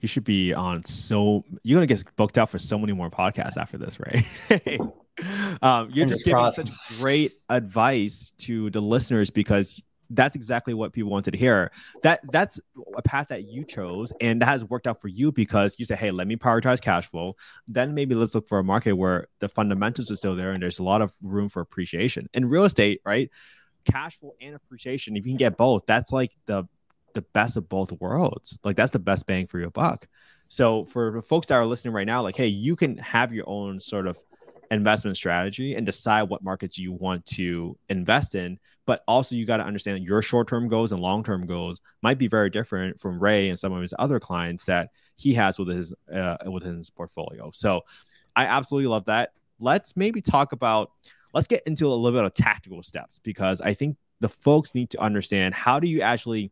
[0.00, 3.56] you should be on so you're gonna get booked out for so many more podcasts
[3.56, 4.80] after this, right?
[5.62, 11.10] um, you're just giving such great advice to the listeners because that's exactly what people
[11.10, 11.70] wanted to hear.
[12.02, 12.60] That that's
[12.96, 15.96] a path that you chose, and that has worked out for you because you say,
[15.96, 19.48] "Hey, let me prioritize cash flow." Then maybe let's look for a market where the
[19.48, 22.28] fundamentals are still there and there's a lot of room for appreciation.
[22.34, 23.30] In real estate, right?
[23.84, 25.16] Cash flow and appreciation.
[25.16, 26.64] If you can get both, that's like the
[27.14, 28.58] the best of both worlds.
[28.62, 30.06] Like that's the best bang for your buck.
[30.48, 33.80] So for folks that are listening right now, like, hey, you can have your own
[33.80, 34.18] sort of
[34.70, 38.58] investment strategy and decide what markets you want to invest in.
[38.86, 42.18] But also, you got to understand your short term goals and long term goals might
[42.18, 45.68] be very different from Ray and some of his other clients that he has with
[45.68, 47.50] his uh, within his portfolio.
[47.52, 47.82] So,
[48.36, 49.32] I absolutely love that.
[49.58, 50.92] Let's maybe talk about.
[51.34, 54.90] Let's get into a little bit of tactical steps because I think the folks need
[54.90, 56.50] to understand how do you actually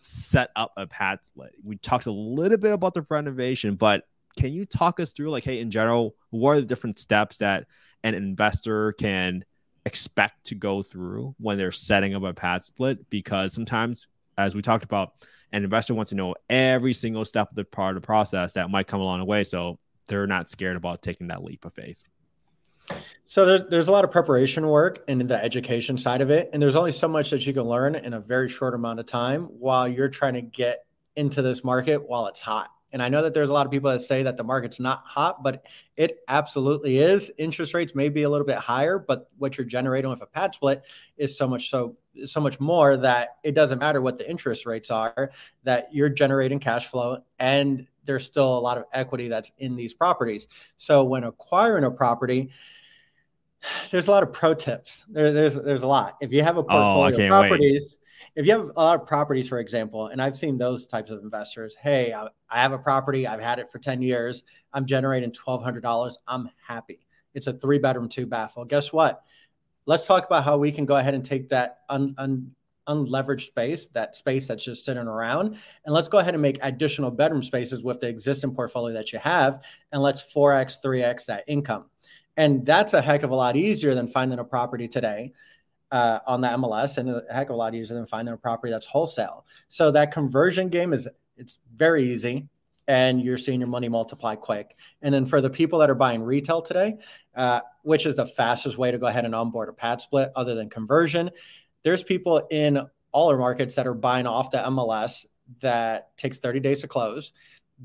[0.00, 1.54] set up a pad split.
[1.64, 4.04] We talked a little bit about the renovation, but
[4.38, 7.66] can you talk us through like hey in general what are the different steps that
[8.04, 9.44] an investor can
[9.84, 13.10] expect to go through when they're setting up a pad split?
[13.10, 17.56] Because sometimes as we talked about an investor wants to know every single step of
[17.56, 20.76] the part of the process that might come along the way so they're not scared
[20.76, 22.00] about taking that leap of faith.
[23.26, 26.62] So there, there's a lot of preparation work and the education side of it and
[26.62, 29.44] there's only so much that you can learn in a very short amount of time
[29.44, 30.84] while you're trying to get
[31.16, 33.90] into this market while it's hot and I know that there's a lot of people
[33.90, 35.64] that say that the market's not hot, but
[35.96, 37.30] it absolutely is.
[37.36, 40.54] Interest rates may be a little bit higher, but what you're generating with a pad
[40.54, 40.82] split
[41.16, 44.90] is so much so so much more that it doesn't matter what the interest rates
[44.90, 45.30] are,
[45.64, 49.92] that you're generating cash flow and there's still a lot of equity that's in these
[49.92, 50.46] properties.
[50.78, 52.50] So when acquiring a property,
[53.90, 55.04] there's a lot of pro tips.
[55.08, 56.16] There, there's there's a lot.
[56.20, 58.07] If you have a oh, portfolio oh, of properties, wait
[58.38, 61.24] if you have a lot of properties, for example, and I've seen those types of
[61.24, 66.14] investors, hey, I, have a property, I've had it for 10 years, I'm generating $1,200,
[66.28, 67.04] I'm happy.
[67.34, 68.52] It's a three bedroom, two bath.
[68.54, 69.24] Well, guess what?
[69.86, 72.52] Let's talk about how we can go ahead and take that un, un,
[72.86, 77.10] unleveraged space, that space that's just sitting around, and let's go ahead and make additional
[77.10, 81.86] bedroom spaces with the existing portfolio that you have, and let's 4x, 3x that income.
[82.36, 85.32] And that's a heck of a lot easier than finding a property today
[85.90, 88.70] uh, on the MLS and a heck of a lot easier than finding a property
[88.70, 89.46] that's wholesale.
[89.68, 92.48] So that conversion game is it's very easy
[92.86, 94.76] and you're seeing your money multiply quick.
[95.02, 96.96] And then for the people that are buying retail today,
[97.36, 100.54] uh, which is the fastest way to go ahead and onboard a pad split other
[100.54, 101.30] than conversion,
[101.84, 102.80] there's people in
[103.12, 105.26] all our markets that are buying off the MLS
[105.60, 107.32] that takes 30 days to close.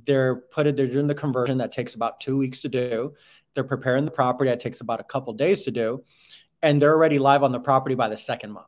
[0.06, 3.14] They're putting they're doing the conversion that takes about two weeks to do.
[3.54, 6.04] They're preparing the property that takes about a couple days to do
[6.64, 8.68] and they're already live on the property by the second month.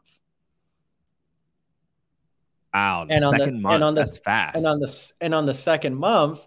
[2.73, 4.57] Wow, and on the, month, and on the, that's fast.
[4.57, 6.45] And on the and on the second month,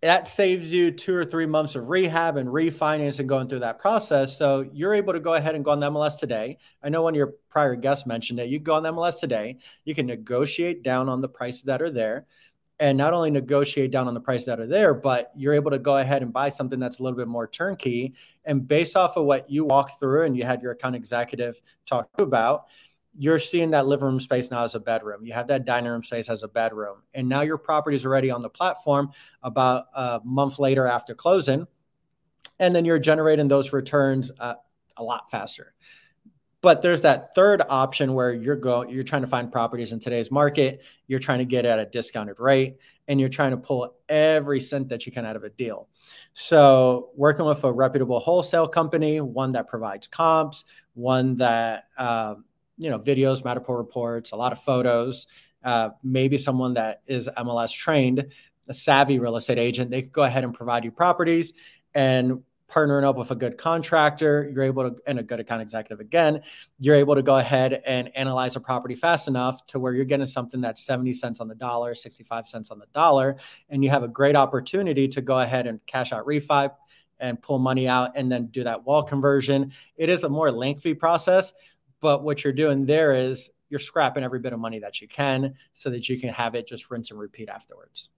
[0.00, 3.80] that saves you two or three months of rehab and refinance and going through that
[3.80, 4.38] process.
[4.38, 6.58] So you're able to go ahead and go on the MLS today.
[6.82, 9.58] I know one of your prior guests mentioned that you go on the MLS today.
[9.84, 12.26] You can negotiate down on the prices that are there
[12.80, 15.78] and not only negotiate down on the prices that are there, but you're able to
[15.78, 18.14] go ahead and buy something that's a little bit more turnkey.
[18.46, 22.08] And based off of what you walk through and you had your account executive talk
[22.18, 22.64] about,
[23.18, 25.26] you're seeing that living room space now as a bedroom.
[25.26, 27.02] You have that dining room space as a bedroom.
[27.12, 29.10] And now your property is already on the platform
[29.42, 31.66] about a month later after closing.
[32.58, 34.54] And then you're generating those returns uh,
[34.96, 35.74] a lot faster.
[36.62, 40.30] But there's that third option where you're going, you're trying to find properties in today's
[40.30, 40.82] market.
[41.06, 42.76] You're trying to get at a discounted rate,
[43.08, 45.88] and you're trying to pull every cent that you can out of a deal.
[46.34, 52.44] So, working with a reputable wholesale company, one that provides comps, one that um,
[52.76, 55.28] you know videos, Matterport reports, a lot of photos,
[55.64, 58.26] uh, maybe someone that is MLS trained,
[58.68, 61.54] a savvy real estate agent, they could go ahead and provide you properties
[61.94, 66.00] and partnering up with a good contractor, you're able to, and a good account executive
[66.00, 66.42] again,
[66.78, 70.26] you're able to go ahead and analyze a property fast enough to where you're getting
[70.26, 73.36] something that's 70 cents on the dollar, 65 cents on the dollar,
[73.68, 76.70] and you have a great opportunity to go ahead and cash out refi
[77.18, 79.72] and pull money out and then do that wall conversion.
[79.96, 81.52] It is a more lengthy process,
[82.00, 85.54] but what you're doing there is you're scrapping every bit of money that you can
[85.74, 88.10] so that you can have it just rinse and repeat afterwards.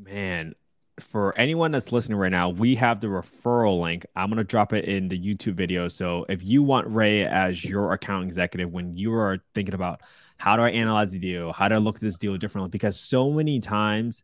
[0.00, 0.54] Man,
[1.00, 4.04] for anyone that's listening right now, we have the referral link.
[4.14, 5.88] I'm going to drop it in the YouTube video.
[5.88, 10.02] So if you want Ray as your account executive when you are thinking about
[10.36, 11.52] how do I analyze the deal?
[11.52, 12.68] How do I look at this deal differently?
[12.68, 14.22] Because so many times,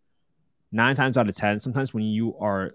[0.73, 2.73] nine times out of 10, sometimes when you are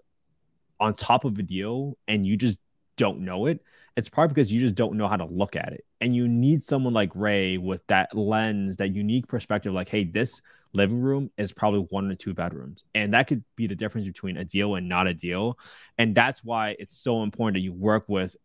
[0.80, 2.58] on top of a deal and you just
[2.96, 3.62] don't know it,
[3.96, 5.86] it's probably because you just don't know how to look at it.
[6.02, 10.42] And you need someone like Ray with that lens, that unique perspective like, hey, this
[10.74, 12.84] living room is probably one or two bedrooms.
[12.96, 15.60] And that could be the difference between a deal and not a deal.
[15.98, 18.36] And that's why it's so important that you work with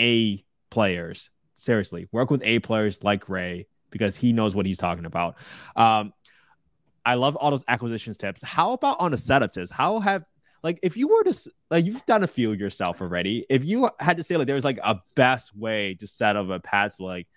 [0.00, 1.30] A players.
[1.54, 5.36] Seriously, work with A players like Ray because he knows what he's talking about.
[5.76, 6.12] Um,
[7.06, 8.42] I love all those acquisitions tips.
[8.42, 9.70] How about on the setup tips?
[9.70, 10.24] How have
[10.64, 13.46] like if you were to like you've done a few yourself already.
[13.50, 16.58] If you had to say like there's like a best way to set up a
[16.58, 17.28] pads like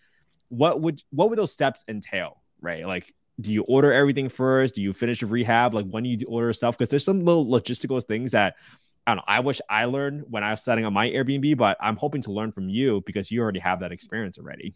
[0.48, 2.88] what would what would those steps entail right?
[2.88, 4.74] Like do you order everything first?
[4.74, 5.76] Do you finish rehab?
[5.76, 6.76] Like when do you order stuff?
[6.78, 8.56] Because there's some little logistical things that
[9.06, 9.24] I don't know.
[9.28, 12.32] I wish I learned when I was setting up my Airbnb, but I'm hoping to
[12.32, 14.74] learn from you because you already have that experience already.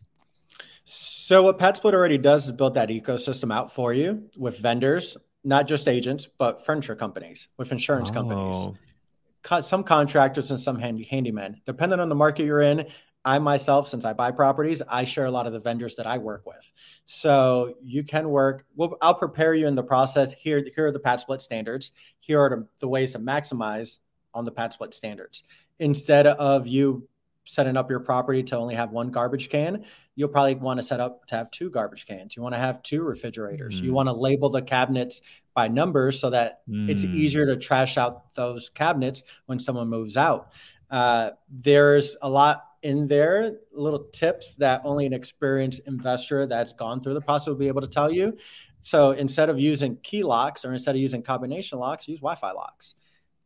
[0.84, 5.68] So what PadSplit already does is build that ecosystem out for you with vendors not
[5.68, 8.14] just agents, but furniture companies with insurance oh.
[8.14, 11.56] companies, some contractors and some handy handymen.
[11.66, 12.86] Depending on the market you're in,
[13.24, 16.18] I myself, since I buy properties, I share a lot of the vendors that I
[16.18, 16.72] work with.
[17.06, 18.66] So you can work.
[18.76, 20.34] Well, I'll prepare you in the process.
[20.34, 21.92] Here, here are the pad split standards.
[22.20, 24.00] Here are the, the ways to maximize
[24.34, 25.44] on the pad split standards.
[25.80, 27.08] Instead of you
[27.52, 29.84] setting up your property to only have one garbage can,
[30.16, 32.34] you'll probably want to set up to have two garbage cans.
[32.34, 33.82] You want to have two refrigerators.
[33.82, 33.84] Mm.
[33.84, 35.22] You want to label the cabinets
[35.54, 36.90] by numbers so that mm.
[36.90, 40.54] it's easier to trash out those cabinets when someone moves out.
[40.90, 47.02] Uh, there's a lot in there, little tips that only an experienced investor that's gone
[47.02, 48.38] through the process will be able to tell you.
[48.80, 52.52] So instead of using key locks or instead of using combination locks, use Wi Fi
[52.54, 52.96] locks.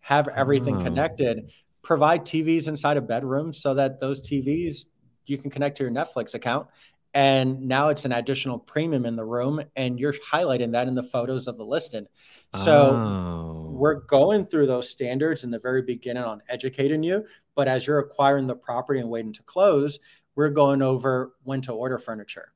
[0.02, 0.84] Have everything oh.
[0.84, 1.50] connected
[1.86, 4.88] provide TVs inside of bedrooms so that those TVs
[5.28, 6.68] you can connect to your Netflix account.
[7.14, 11.04] And now it's an additional premium in the room, and you're highlighting that in the
[11.04, 12.08] photos of the listing.
[12.56, 13.70] So oh.
[13.72, 17.26] we're going through those standards in the very beginning on educating you.
[17.54, 20.00] But as you're acquiring the property and waiting to close,
[20.36, 22.52] we're going over when to order furniture.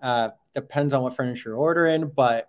[0.00, 2.48] Uh, depends on what furniture you're ordering, but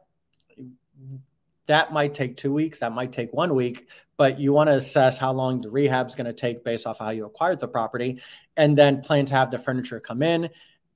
[1.70, 5.20] that might take two weeks, that might take one week, but you want to assess
[5.20, 8.22] how long the rehab is going to take based off how you acquired the property
[8.58, 10.50] and then plan to have the furniture come in.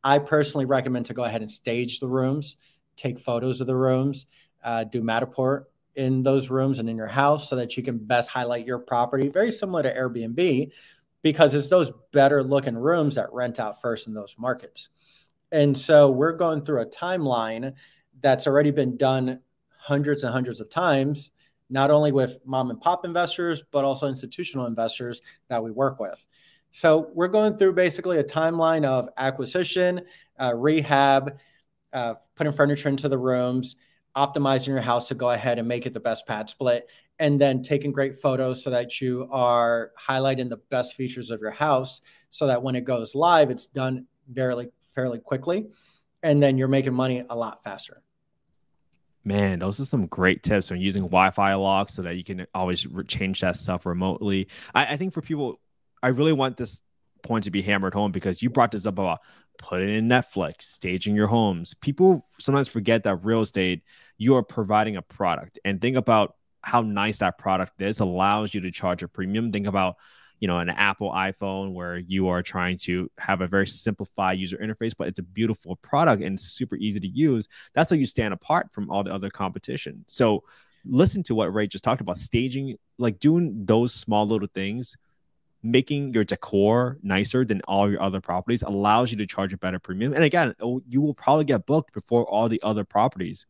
[0.04, 2.58] I personally recommend to go ahead and stage the rooms,
[2.98, 4.26] take photos of the rooms,
[4.64, 8.32] uh, do Matterport in those rooms and in your house so that you can best
[8.32, 9.30] highlight your property.
[9.30, 10.72] Very similar to Airbnb
[11.22, 14.90] because it's those better looking rooms that rent out first in those markets.
[15.52, 17.74] And so we're going through a timeline
[18.22, 19.40] that's already been done
[19.84, 21.32] hundreds and hundreds of times,
[21.70, 26.26] not only with mom and pop investors, but also institutional investors that we work with.
[26.72, 30.02] So we're going through basically a timeline of acquisition,
[30.40, 31.38] uh, rehab,
[31.92, 33.76] uh, putting furniture into the rooms,
[34.16, 36.88] optimizing your house to go ahead and make it the best pad split,
[37.20, 41.52] and then taking great photos so that you are highlighting the best features of your
[41.52, 45.68] house so that when it goes live, it's done fairly, fairly quickly.
[46.24, 48.03] And then you're making money a lot faster.
[49.26, 52.86] Man, those are some great tips on using Wi-Fi locks so that you can always
[53.08, 54.48] change that stuff remotely.
[54.76, 55.62] I, I, think for people,
[56.02, 56.82] I really want this
[57.24, 59.20] point to be hammered home because you brought this up about
[59.58, 61.74] putting in Netflix, staging your homes.
[61.76, 63.84] People sometimes forget that real estate,
[64.18, 68.00] you are providing a product, and think about how nice that product is.
[68.00, 69.52] Allows you to charge a premium.
[69.52, 69.96] Think about
[70.44, 74.58] you know an apple iphone where you are trying to have a very simplified user
[74.58, 77.48] interface but it's a beautiful product and super easy to use.
[77.74, 80.04] That's how you stand apart from all the other competition.
[80.08, 80.44] So
[80.84, 84.98] listen to what ray just talked about staging like doing those small little things
[85.64, 89.80] making your decor nicer than all your other properties allows you to charge a better
[89.80, 90.12] premium.
[90.12, 93.46] And again oh, you will probably get booked before all the other properties.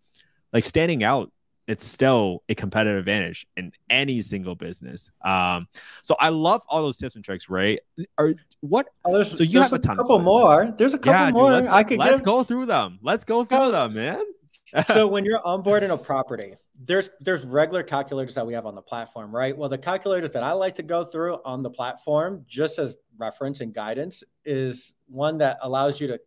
[0.53, 1.31] Like standing out
[1.67, 5.09] it's still a competitive advantage in any single business.
[5.23, 5.67] Um,
[6.01, 7.79] so I love all those tips and tricks, right?
[8.17, 8.87] Are what?
[9.05, 10.73] Oh, so you have a, a couple more.
[10.77, 11.51] There's a couple yeah, more.
[11.51, 12.23] Dude, let's, I could let's give...
[12.23, 12.99] go through them.
[13.01, 14.23] Let's go through them, man.
[14.87, 18.81] so when you're onboarding a property, there's there's regular calculators that we have on the
[18.81, 19.55] platform, right?
[19.57, 23.61] Well, the calculators that I like to go through on the platform, just as reference
[23.61, 26.19] and guidance, is one that allows you to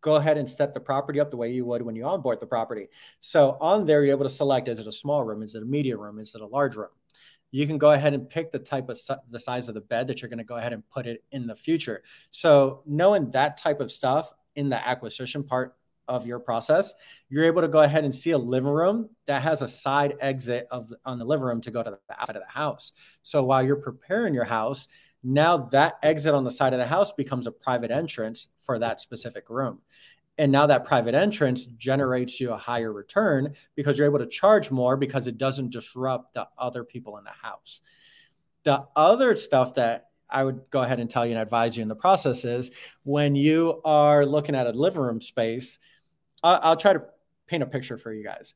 [0.00, 2.46] go ahead and set the property up the way you would when you onboard the
[2.46, 2.88] property.
[3.20, 5.42] So on there, you're able to select, is it a small room?
[5.42, 6.18] Is it a medium room?
[6.18, 6.90] Is it a large room?
[7.50, 8.98] You can go ahead and pick the type of
[9.30, 11.46] the size of the bed that you're going to go ahead and put it in
[11.46, 12.02] the future.
[12.30, 15.74] So knowing that type of stuff in the acquisition part
[16.06, 16.94] of your process,
[17.28, 20.66] you're able to go ahead and see a living room that has a side exit
[20.70, 22.92] of on the living room to go to the outside of the house.
[23.22, 24.88] So while you're preparing your house,
[25.22, 29.00] now that exit on the side of the house becomes a private entrance for that
[29.00, 29.80] specific room.
[30.38, 34.70] And now that private entrance generates you a higher return because you're able to charge
[34.70, 37.80] more because it doesn't disrupt the other people in the house.
[38.62, 41.88] The other stuff that I would go ahead and tell you and advise you in
[41.88, 42.70] the process is
[43.02, 45.78] when you are looking at a living room space,
[46.42, 47.02] I'll, I'll try to
[47.46, 48.54] paint a picture for you guys.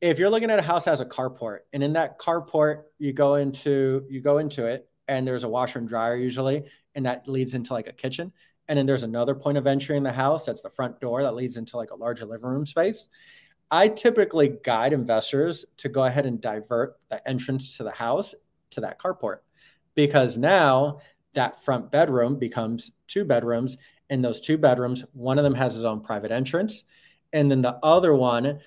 [0.00, 3.12] If you're looking at a house that has a carport, and in that carport you
[3.12, 6.64] go into you go into it, and there's a washer and dryer usually,
[6.94, 8.32] and that leads into like a kitchen.
[8.68, 10.46] And then there's another point of entry in the house.
[10.46, 13.08] That's the front door that leads into like a larger living room space.
[13.70, 18.34] I typically guide investors to go ahead and divert the entrance to the house
[18.70, 19.38] to that carport
[19.94, 21.00] because now
[21.34, 23.76] that front bedroom becomes two bedrooms.
[24.10, 26.84] And those two bedrooms, one of them has his own private entrance.
[27.32, 28.60] And then the other one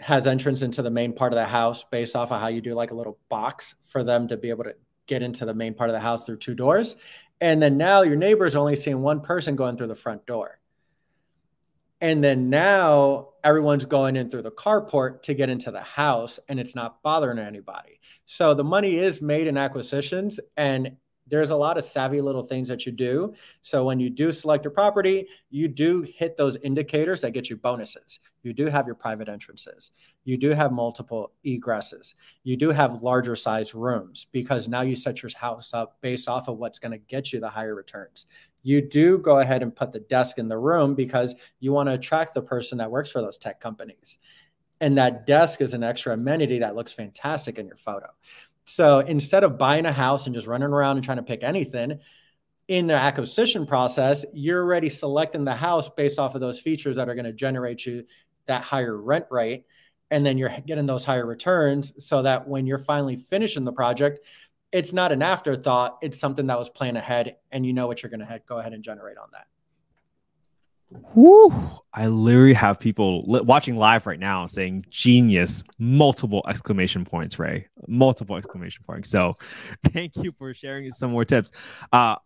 [0.00, 2.74] has entrance into the main part of the house based off of how you do
[2.74, 4.74] like a little box for them to be able to
[5.06, 6.96] get into the main part of the house through two doors.
[7.42, 10.60] And then now your neighbor's only seeing one person going through the front door.
[12.00, 16.60] And then now everyone's going in through the carport to get into the house and
[16.60, 17.98] it's not bothering anybody.
[18.26, 20.98] So the money is made in acquisitions and
[21.28, 23.34] there's a lot of savvy little things that you do.
[23.62, 27.56] So when you do select your property, you do hit those indicators that get you
[27.56, 28.20] bonuses.
[28.42, 29.92] You do have your private entrances.
[30.24, 32.14] You do have multiple egresses.
[32.42, 36.48] You do have larger size rooms because now you set your house up based off
[36.48, 38.26] of what's going to get you the higher returns.
[38.62, 41.94] You do go ahead and put the desk in the room because you want to
[41.94, 44.18] attract the person that works for those tech companies.
[44.80, 48.08] And that desk is an extra amenity that looks fantastic in your photo.
[48.64, 52.00] So instead of buying a house and just running around and trying to pick anything
[52.68, 57.08] in the acquisition process, you're already selecting the house based off of those features that
[57.08, 58.04] are going to generate you
[58.46, 59.64] that higher rent rate.
[60.10, 64.20] And then you're getting those higher returns so that when you're finally finishing the project,
[64.70, 65.98] it's not an afterthought.
[66.02, 68.72] It's something that was planned ahead and you know what you're going to go ahead
[68.72, 69.46] and generate on that.
[71.14, 71.52] Woo!
[71.94, 77.68] I literally have people li- watching live right now saying genius, multiple exclamation points, Ray,
[77.86, 79.10] multiple exclamation points.
[79.10, 79.36] So
[79.92, 81.52] thank you for sharing some more tips.
[81.92, 82.16] Uh,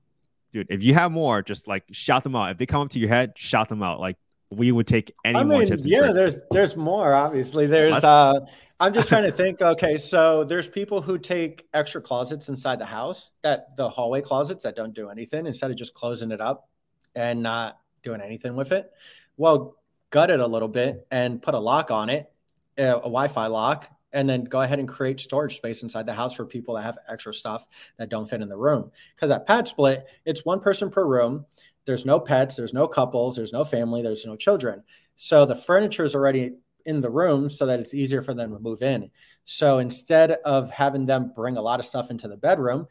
[0.52, 2.50] dude, if you have more, just like shout them out.
[2.50, 3.98] If they come up to your head, shout them out.
[4.00, 4.16] Like
[4.50, 5.84] we would take any I more tips.
[5.84, 7.14] Yeah, there's there's more.
[7.14, 8.04] Obviously, there's.
[8.04, 8.40] uh
[8.78, 9.62] I'm just trying to think.
[9.62, 14.62] Okay, so there's people who take extra closets inside the house that the hallway closets
[14.64, 16.68] that don't do anything instead of just closing it up
[17.14, 18.90] and not doing anything with it.
[19.36, 19.76] Well,
[20.10, 22.32] gut it a little bit and put a lock on it,
[22.78, 26.32] a, a Wi-Fi lock, and then go ahead and create storage space inside the house
[26.32, 27.66] for people that have extra stuff
[27.98, 28.90] that don't fit in the room.
[29.14, 31.44] Because at Pad Split, it's one person per room.
[31.84, 34.82] There's no pets, there's no couples, there's no family, there's no children.
[35.16, 36.54] So the furniture is already
[36.86, 39.10] in the room so that it's easier for them to move in.
[39.44, 42.86] So instead of having them bring a lot of stuff into the bedroom,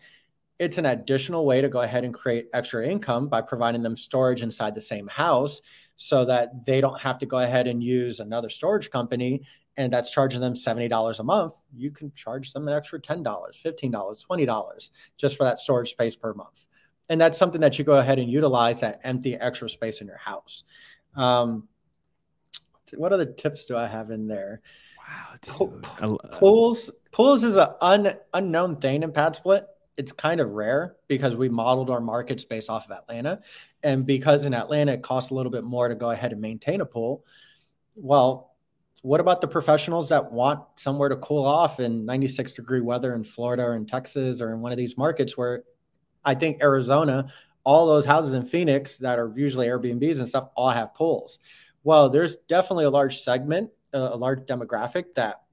[0.58, 4.41] it's an additional way to go ahead and create extra income by providing them storage
[4.41, 5.62] inside the same house
[5.97, 9.41] so that they don't have to go ahead and use another storage company
[9.78, 11.53] and that's charging them $70 a month.
[11.76, 16.34] You can charge them an extra $10, $15, $20 just for that storage space per
[16.34, 16.66] month.
[17.10, 20.18] And that's something that you go ahead and utilize that empty extra space in your
[20.18, 20.64] house.
[21.16, 21.68] Um,
[22.95, 24.62] what other tips do I have in there?
[24.97, 26.32] Wow, dude.
[26.32, 31.35] pools pools is an un, unknown thing in pad split it's kind of rare because
[31.35, 33.39] we modeled our markets based off of Atlanta.
[33.83, 36.81] And because in Atlanta it costs a little bit more to go ahead and maintain
[36.81, 37.23] a pool.
[37.95, 38.55] Well,
[39.01, 43.23] what about the professionals that want somewhere to cool off in 96 degree weather in
[43.23, 45.63] Florida or in Texas or in one of these markets where
[46.23, 47.31] I think Arizona,
[47.63, 51.39] all those houses in Phoenix that are usually Airbnbs and stuff all have pools.
[51.83, 55.43] Well, there's definitely a large segment, a large demographic that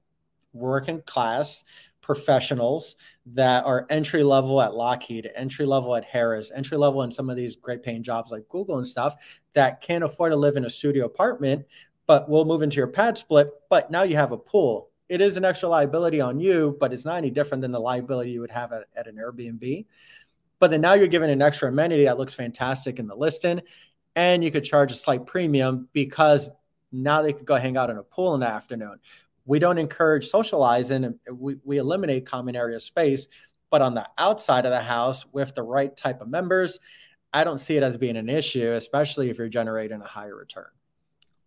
[0.51, 1.63] working class
[2.03, 7.29] professionals that are entry level at Lockheed, entry level at Harris, entry level in some
[7.29, 9.15] of these great paying jobs like Google and stuff
[9.53, 11.65] that can't afford to live in a studio apartment,
[12.05, 13.49] but we'll move into your pad split.
[13.69, 14.89] But now you have a pool.
[15.09, 18.31] It is an extra liability on you, but it's not any different than the liability
[18.31, 19.85] you would have at, at an Airbnb.
[20.59, 23.61] But then now you're given an extra amenity that looks fantastic in the listing,
[24.15, 26.49] and you could charge a slight premium because
[26.91, 28.99] now they could go hang out in a pool in the afternoon
[29.45, 33.27] we don't encourage socializing we, we eliminate common area space
[33.69, 36.79] but on the outside of the house with the right type of members
[37.33, 40.67] i don't see it as being an issue especially if you're generating a higher return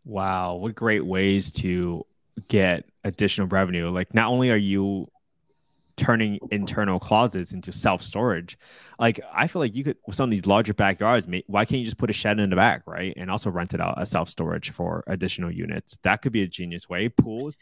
[0.05, 2.05] wow what great ways to
[2.49, 5.09] get additional revenue like not only are you
[5.97, 8.59] turning internal closets into self storage.
[8.99, 11.85] Like I feel like you could with some of these larger backyards, why can't you
[11.85, 14.29] just put a shed in the back, right, and also rent it out as self
[14.29, 15.99] storage for additional units?
[16.03, 17.09] That could be a genius way.
[17.09, 17.59] Pools,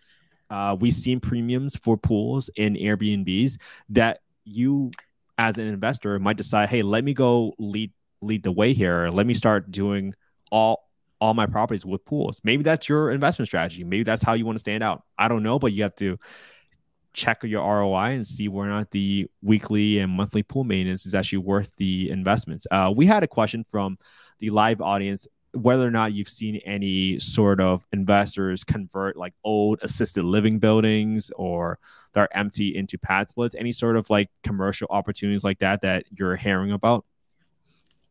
[0.54, 3.56] uh, we've seen premiums for pools in Airbnbs
[3.88, 4.92] that you,
[5.36, 7.90] as an investor, might decide, hey, let me go lead
[8.22, 9.10] lead the way here.
[9.12, 10.14] Let me start doing
[10.52, 10.88] all
[11.20, 12.40] all my properties with pools.
[12.44, 13.82] Maybe that's your investment strategy.
[13.82, 15.02] Maybe that's how you want to stand out.
[15.18, 16.18] I don't know, but you have to
[17.14, 21.16] check your ROI and see whether or not the weekly and monthly pool maintenance is
[21.16, 22.64] actually worth the investments.
[22.70, 23.98] Uh, we had a question from
[24.38, 29.78] the live audience whether or not you've seen any sort of investors convert like old
[29.82, 31.78] assisted living buildings or
[32.12, 36.04] that are empty into pad splits, any sort of like commercial opportunities like that that
[36.10, 37.04] you're hearing about?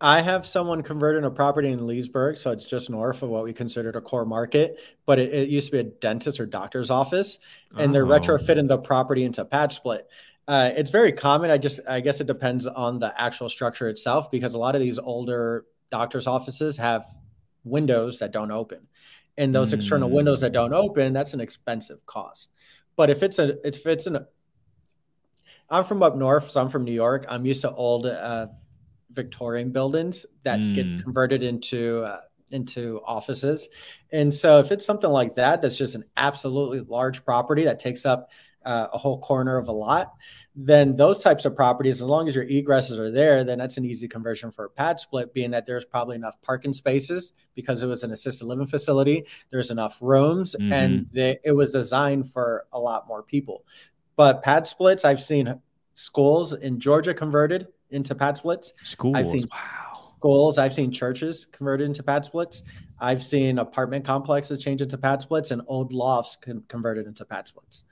[0.02, 3.54] I have someone converting a property in Leesburg, so it's just north of what we
[3.54, 7.40] considered a core market, but it, it used to be a dentist or doctor's office,
[7.78, 7.94] and oh.
[7.94, 10.08] they're retrofitting the property into pad split.
[10.46, 11.50] Uh, it's very common.
[11.52, 14.82] I just, I guess it depends on the actual structure itself, because a lot of
[14.82, 17.06] these older doctor's offices have
[17.64, 18.88] windows that don't open,
[19.38, 19.76] and those mm.
[19.76, 22.52] external windows that don't open, that's an expensive cost.
[22.96, 24.26] But if it's a, if it's an,
[25.70, 27.26] I'm from up north, so I'm from New York.
[27.30, 28.06] I'm used to old.
[28.06, 28.48] Uh,
[29.14, 30.76] Victorian buildings that mm.
[30.76, 33.68] get converted into uh, into offices.
[34.12, 38.06] And so if it's something like that, that's just an absolutely large property that takes
[38.06, 38.30] up
[38.66, 40.14] uh, a whole corner of a lot,
[40.56, 43.86] then those types of properties, as long as your egresses are there, then that's an
[43.86, 47.88] easy conversion for a pad split, being that there's probably enough parking spaces because it
[47.88, 49.26] was an assisted living facility.
[49.50, 50.72] There's enough rooms mm-hmm.
[50.72, 53.66] and they, it was designed for a lot more people.
[54.16, 55.60] But pad splits, I've seen
[55.94, 58.74] schools in Georgia converted into pad splits.
[58.84, 59.16] Schools.
[59.16, 60.14] I've seen wow.
[60.18, 60.58] schools.
[60.60, 62.62] I've seen churches converted into pad splits.
[63.00, 67.48] I've seen apartment complexes change into pad splits and old lofts con- converted into pad
[67.48, 67.86] splits.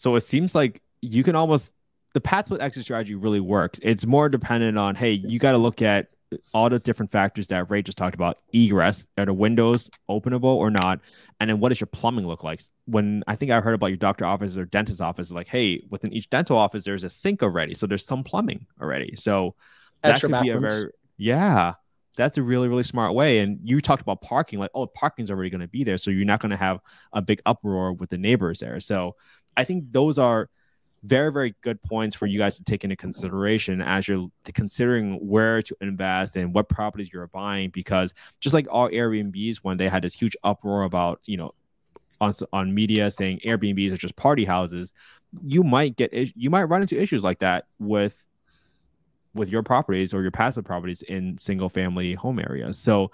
[0.00, 1.72] So it seems like you can almost
[2.14, 3.78] the pad split exit strategy really works.
[3.82, 6.08] It's more dependent on hey, you got to look at
[6.54, 8.38] all the different factors that Ray just talked about.
[8.54, 11.00] Egress, are the windows openable or not?
[11.38, 12.62] And then what does your plumbing look like?
[12.86, 16.14] When I think I heard about your doctor office or dentist office, like, hey, within
[16.14, 17.74] each dental office, there's a sink already.
[17.74, 19.16] So there's some plumbing already.
[19.16, 19.54] So
[20.02, 20.62] Extra that could bathrooms.
[20.62, 21.74] be a very, yeah,
[22.16, 23.38] that's a really, really smart way.
[23.38, 25.98] And you talked about parking, like, oh, parking's already going to be there.
[25.98, 26.80] So you're not going to have
[27.12, 28.80] a big uproar with the neighbors there.
[28.80, 29.16] So
[29.56, 30.48] I think those are
[31.02, 35.62] very very good points for you guys to take into consideration as you're considering where
[35.62, 40.02] to invest and what properties you're buying because just like all airbnbs when they had
[40.02, 41.54] this huge uproar about you know
[42.20, 44.92] on, on media saying airbnbs are just party houses
[45.42, 48.26] you might get you might run into issues like that with
[49.34, 53.10] with your properties or your passive properties in single family home areas so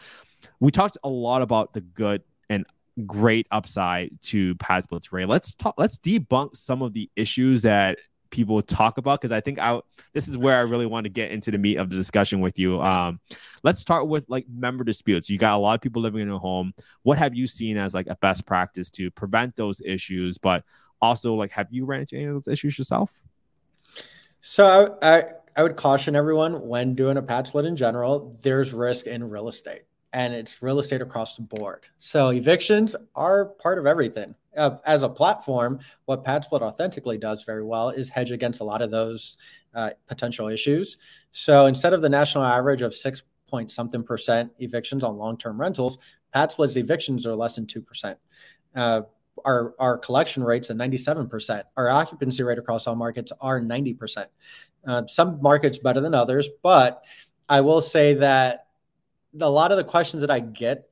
[0.60, 2.64] we talked a lot about the good and
[3.06, 5.26] great upside to pad splits ray.
[5.26, 7.98] Let's talk let's debunk some of the issues that
[8.30, 9.80] people talk about because i think i
[10.12, 12.58] this is where i really want to get into the meat of the discussion with
[12.58, 12.80] you.
[12.80, 13.20] Um
[13.62, 15.30] let's start with like member disputes.
[15.30, 16.74] You got a lot of people living in a home.
[17.02, 20.64] What have you seen as like a best practice to prevent those issues but
[21.00, 23.12] also like have you ran into any of those issues yourself?
[24.40, 25.24] So i i,
[25.56, 29.48] I would caution everyone when doing a pad split in general there's risk in real
[29.48, 29.82] estate
[30.12, 31.84] and it's real estate across the board.
[31.98, 34.34] So evictions are part of everything.
[34.56, 38.80] Uh, as a platform, what PadSplit authentically does very well is hedge against a lot
[38.80, 39.36] of those
[39.74, 40.96] uh, potential issues.
[41.30, 45.60] So instead of the national average of six point something percent evictions on long term
[45.60, 45.98] rentals,
[46.34, 48.18] PadSplit's evictions are less than two percent.
[48.74, 49.02] Uh,
[49.44, 51.62] our our collection rates at 97%.
[51.76, 54.26] Our occupancy rate across all markets are 90%.
[54.86, 57.02] Uh, some markets better than others, but
[57.48, 58.66] I will say that
[59.40, 60.88] a lot of the questions that I get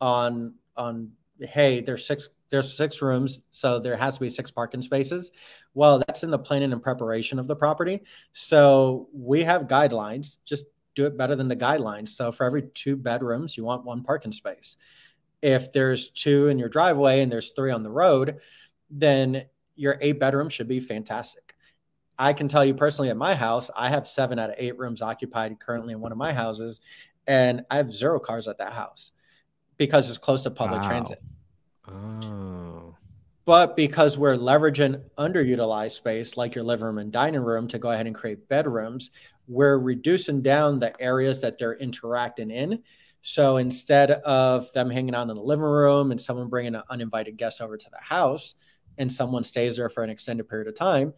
[0.00, 4.82] on on hey, there's six there's six rooms, so there has to be six parking
[4.82, 5.30] spaces.
[5.72, 8.02] Well, that's in the planning and preparation of the property.
[8.32, 10.36] So we have guidelines.
[10.44, 12.10] Just do it better than the guidelines.
[12.10, 14.76] So for every two bedrooms, you want one parking space.
[15.40, 18.36] If there's two in your driveway and there's three on the road,
[18.90, 21.51] then your eight bedroom should be fantastic.
[22.18, 25.02] I can tell you personally at my house, I have seven out of eight rooms
[25.02, 26.80] occupied currently in one of my houses
[27.26, 29.12] and I have zero cars at that house
[29.76, 30.88] because it's close to public wow.
[30.88, 31.22] transit.
[31.88, 32.96] Oh.
[33.44, 37.90] But because we're leveraging underutilized space like your living room and dining room to go
[37.90, 39.10] ahead and create bedrooms,
[39.48, 42.82] we're reducing down the areas that they're interacting in.
[43.20, 47.36] So instead of them hanging out in the living room and someone bringing an uninvited
[47.36, 48.54] guest over to the house
[48.98, 51.12] and someone stays there for an extended period of time,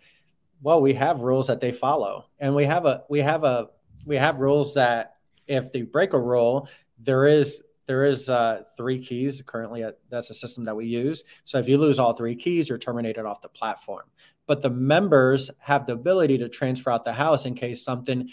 [0.64, 2.24] well, we have rules that they follow.
[2.40, 3.68] And we have a we have a
[4.06, 8.98] we have rules that if they break a rule, there is there is uh, three
[8.98, 9.84] keys currently.
[10.08, 11.22] that's a system that we use.
[11.44, 14.04] So if you lose all three keys, you're terminated off the platform.
[14.46, 18.30] But the members have the ability to transfer out the house in case something,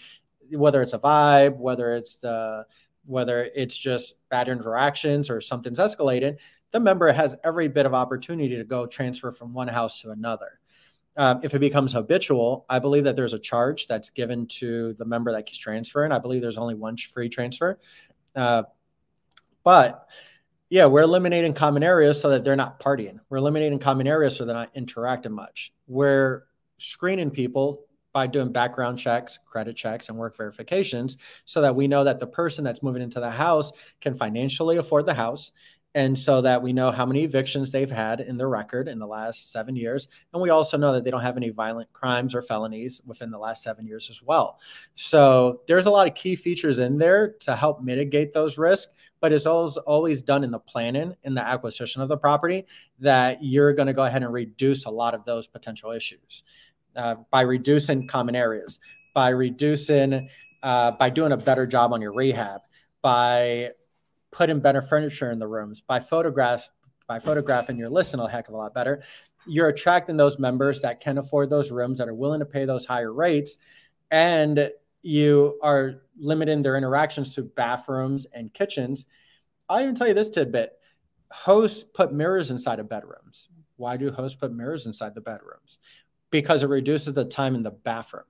[0.51, 2.65] whether it's a vibe, whether it's the
[3.05, 6.37] whether it's just bad interactions or something's escalated,
[6.71, 10.60] the member has every bit of opportunity to go transfer from one house to another
[11.17, 15.05] um, if it becomes habitual, I believe that there's a charge that's given to the
[15.05, 16.11] member that keeps transferring.
[16.11, 17.79] I believe there's only one free transfer.
[18.35, 18.63] Uh,
[19.63, 20.07] But
[20.69, 23.19] yeah, we're eliminating common areas so that they're not partying.
[23.29, 25.73] We're eliminating common areas so they're not interacting much.
[25.85, 26.45] We're
[26.77, 32.03] screening people by doing background checks, credit checks, and work verifications so that we know
[32.03, 35.51] that the person that's moving into the house can financially afford the house.
[35.93, 39.07] And so that we know how many evictions they've had in their record in the
[39.07, 40.07] last seven years.
[40.33, 43.37] And we also know that they don't have any violent crimes or felonies within the
[43.37, 44.59] last seven years as well.
[44.93, 49.31] So there's a lot of key features in there to help mitigate those risks but
[49.31, 52.65] it's always always done in the planning in the acquisition of the property
[52.99, 56.43] that you're going to go ahead and reduce a lot of those potential issues
[56.95, 58.79] uh, by reducing common areas,
[59.13, 60.27] by reducing,
[60.63, 62.61] uh, by doing a better job on your rehab,
[63.01, 63.69] by
[64.31, 66.69] putting better furniture in the rooms, by photographs,
[67.07, 69.03] by photographing your listing a heck of a lot better.
[69.45, 72.85] You're attracting those members that can afford those rooms that are willing to pay those
[72.85, 73.57] higher rates,
[74.09, 74.71] and
[75.01, 79.05] you are limiting their interactions to bathrooms and kitchens.
[79.67, 80.73] I'll even tell you this tidbit:
[81.31, 83.49] hosts put mirrors inside of bedrooms.
[83.77, 85.79] Why do hosts put mirrors inside the bedrooms?
[86.31, 88.23] because it reduces the time in the bathroom.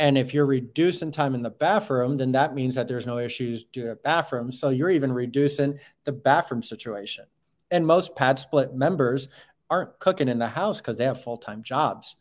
[0.00, 3.64] And if you're reducing time in the bathroom, then that means that there's no issues
[3.64, 4.58] due to bathrooms.
[4.58, 7.26] So you're even reducing the bathroom situation.
[7.70, 9.28] And most pad split members
[9.68, 12.16] aren't cooking in the house because they have full time jobs.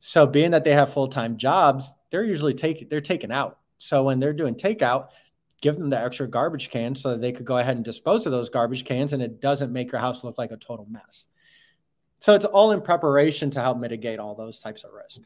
[0.00, 3.58] So being that they have full time jobs, they're usually taking they're taken out.
[3.78, 5.08] So when they're doing takeout,
[5.62, 8.32] give them the extra garbage cans so that they could go ahead and dispose of
[8.32, 11.28] those garbage cans and it doesn't make your house look like a total mess.
[12.18, 15.22] So it's all in preparation to help mitigate all those types of risk.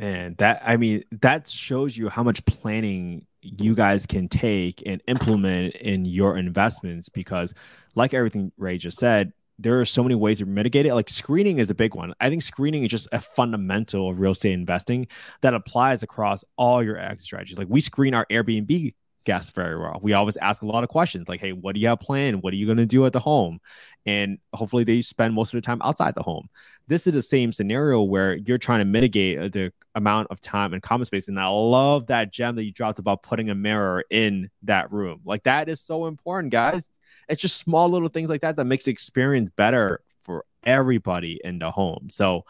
[0.00, 5.02] Man, that I mean, that shows you how much planning you guys can take and
[5.06, 7.52] implement in your investments because,
[7.94, 10.94] like everything Ray just said, there are so many ways to mitigate it.
[10.94, 12.14] Like screening is a big one.
[12.18, 15.06] I think screening is just a fundamental of real estate investing
[15.42, 17.58] that applies across all your exit strategies.
[17.58, 18.94] Like we screen our Airbnb
[19.24, 19.98] guests very well.
[20.02, 22.42] We always ask a lot of questions like, hey, what do you have planned?
[22.42, 23.60] What are you going to do at the home?
[24.06, 26.48] And hopefully they spend most of the time outside the home.
[26.88, 30.72] This is the same scenario where you're trying to mitigate uh, the amount of time
[30.72, 31.28] and common space.
[31.28, 35.20] And I love that gem that you dropped about putting a mirror in that room.
[35.24, 36.88] Like that is so important, guys.
[37.28, 41.58] It's just small little things like that that makes the experience better for everybody in
[41.58, 42.08] the home.
[42.10, 42.44] So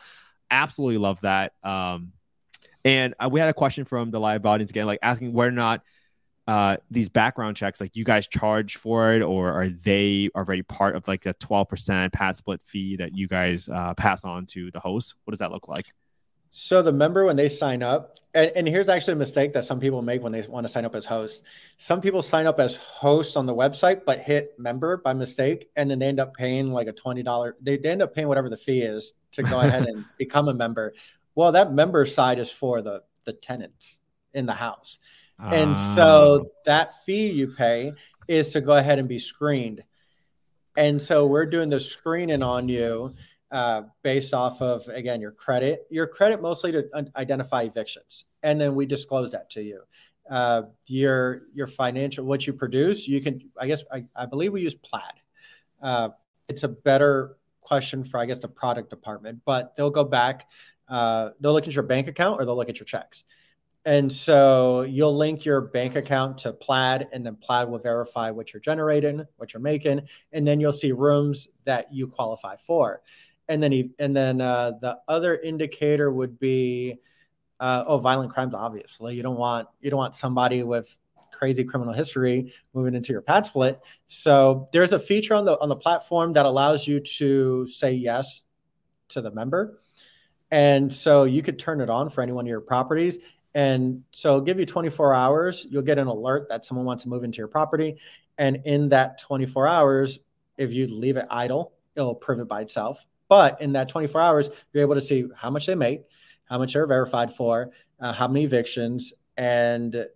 [0.50, 1.52] absolutely love that.
[1.62, 2.12] Um,
[2.84, 5.52] and uh, we had a question from the live audience again, like asking whether or
[5.52, 5.82] not
[6.50, 10.96] uh, these background checks, like you guys charge for it, or are they already part
[10.96, 14.80] of like a 12% pad split fee that you guys uh, pass on to the
[14.80, 15.14] host?
[15.22, 15.86] What does that look like?
[16.50, 19.78] So the member, when they sign up, and, and here's actually a mistake that some
[19.78, 21.44] people make when they want to sign up as hosts.
[21.76, 25.88] Some people sign up as hosts on the website, but hit member by mistake, and
[25.88, 27.54] then they end up paying like a twenty dollar.
[27.60, 30.54] They, they end up paying whatever the fee is to go ahead and become a
[30.54, 30.94] member.
[31.36, 34.00] Well, that member side is for the the tenants
[34.34, 34.98] in the house.
[35.42, 36.60] And so ah.
[36.66, 37.92] that fee you pay
[38.28, 39.82] is to go ahead and be screened.
[40.76, 43.14] And so we're doing the screening on you
[43.50, 48.24] uh, based off of, again, your credit, your credit mostly to identify evictions.
[48.42, 49.82] And then we disclose that to you.
[50.30, 54.60] Uh, your your financial, what you produce, you can, I guess, I, I believe we
[54.60, 55.02] use Plaid.
[55.82, 56.10] Uh,
[56.48, 60.46] it's a better question for, I guess, the product department, but they'll go back,
[60.88, 63.24] uh, they'll look at your bank account or they'll look at your checks.
[63.84, 68.52] And so you'll link your bank account to Plaid, and then Plaid will verify what
[68.52, 70.02] you're generating, what you're making,
[70.32, 73.00] and then you'll see rooms that you qualify for.
[73.48, 76.98] And then, he, and then uh, the other indicator would be,
[77.58, 78.54] uh, oh, violent crimes.
[78.54, 80.96] Obviously, you don't want you don't want somebody with
[81.32, 83.80] crazy criminal history moving into your pad split.
[84.06, 88.44] So there's a feature on the on the platform that allows you to say yes
[89.08, 89.82] to the member.
[90.50, 93.18] And so you could turn it on for any one of your properties
[93.54, 95.66] and so give you 24 hours.
[95.70, 97.96] You'll get an alert that someone wants to move into your property.
[98.38, 100.20] And in that 24 hours,
[100.56, 103.04] if you leave it idle, it'll prove it by itself.
[103.28, 106.02] But in that 24 hours, you're able to see how much they make,
[106.44, 107.70] how much they're verified for,
[108.00, 110.06] uh, how many evictions, and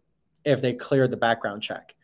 [0.44, 1.94] if they cleared the background check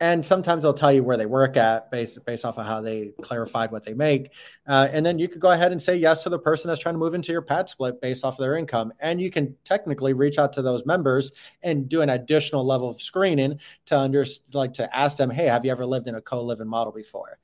[0.00, 3.12] and sometimes they'll tell you where they work at based based off of how they
[3.22, 4.30] clarified what they make
[4.66, 6.94] uh, and then you could go ahead and say yes to the person that's trying
[6.94, 10.12] to move into your pad split based off of their income and you can technically
[10.12, 11.32] reach out to those members
[11.62, 14.24] and do an additional level of screening to under
[14.54, 17.38] like to ask them hey have you ever lived in a co-living model before?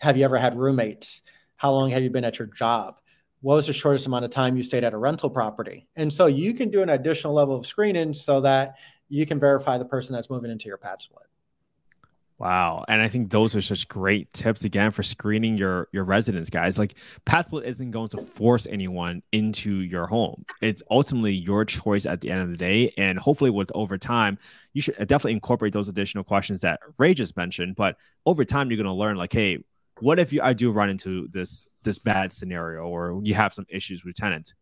[0.00, 1.22] Have you ever had roommates?
[1.56, 2.96] How long have you been at your job?
[3.40, 5.88] What was the shortest amount of time you stayed at a rental property?
[5.96, 8.76] And so you can do an additional level of screening so that
[9.08, 11.26] you can verify the person that's moving into your pad split
[12.38, 12.84] Wow.
[12.88, 16.78] And I think those are such great tips again for screening your your residents, guys.
[16.78, 20.44] Like PadSplit isn't going to force anyone into your home.
[20.60, 22.92] It's ultimately your choice at the end of the day.
[22.98, 24.38] And hopefully with over time,
[24.74, 27.74] you should uh, definitely incorporate those additional questions that Ray just mentioned.
[27.74, 29.64] But over time, you're gonna learn like, hey,
[30.00, 33.66] what if you I do run into this this bad scenario or you have some
[33.70, 34.52] issues with tenants?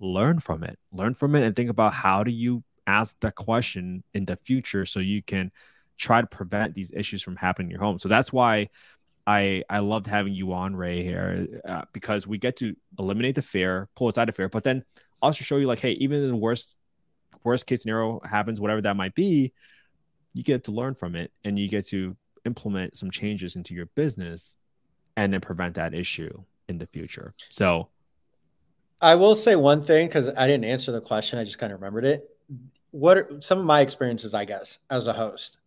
[0.00, 0.80] Learn from it.
[0.90, 4.84] Learn from it and think about how do you ask that question in the future
[4.84, 5.52] so you can
[5.96, 7.98] try to prevent these issues from happening in your home.
[7.98, 8.68] So that's why
[9.26, 13.42] I I loved having you on Ray here uh, because we get to eliminate the
[13.42, 14.84] fear, pull us out of fear, but then
[15.22, 16.76] also show you like, hey, even in the worst
[17.42, 19.52] worst case scenario happens, whatever that might be,
[20.32, 23.86] you get to learn from it and you get to implement some changes into your
[23.94, 24.56] business
[25.16, 27.34] and then prevent that issue in the future.
[27.48, 27.88] So
[29.00, 31.80] I will say one thing because I didn't answer the question, I just kind of
[31.80, 32.28] remembered it.
[32.90, 35.58] What are some of my experiences, I guess, as a host?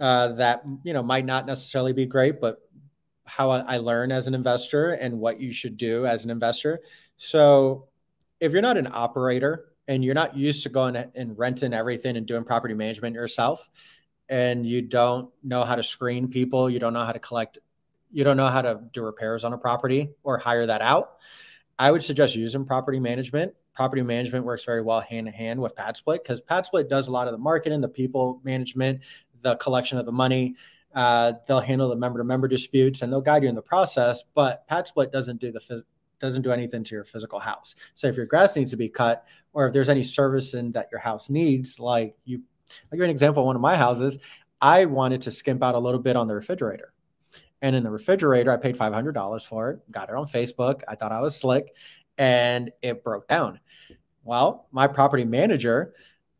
[0.00, 2.60] Uh, that you know might not necessarily be great, but
[3.24, 6.80] how I learn as an investor and what you should do as an investor.
[7.16, 7.88] So
[8.38, 12.26] if you're not an operator and you're not used to going and renting everything and
[12.26, 13.68] doing property management yourself,
[14.28, 17.58] and you don't know how to screen people, you don't know how to collect,
[18.10, 21.16] you don't know how to do repairs on a property or hire that out,
[21.78, 23.54] I would suggest using property management.
[23.74, 27.28] Property management works very well hand in hand with PadSplit because PadSplit does a lot
[27.28, 29.00] of the marketing, the people management,
[29.42, 30.56] the collection of the money.
[30.94, 34.24] Uh, they'll handle the member to member disputes and they'll guide you in the process.
[34.34, 35.82] But PadSplit doesn't do the phys-
[36.20, 37.74] doesn't do anything to your physical house.
[37.94, 41.00] So if your grass needs to be cut, or if there's any servicing that your
[41.00, 42.40] house needs, like you,
[42.84, 43.44] I'll give you an example.
[43.44, 44.18] One of my houses,
[44.60, 46.92] I wanted to skimp out a little bit on the refrigerator.
[47.62, 50.82] And in the refrigerator, I paid $500 for it, got it on Facebook.
[50.88, 51.74] I thought I was slick
[52.18, 53.60] and it broke down.
[54.24, 55.94] Well, my property manager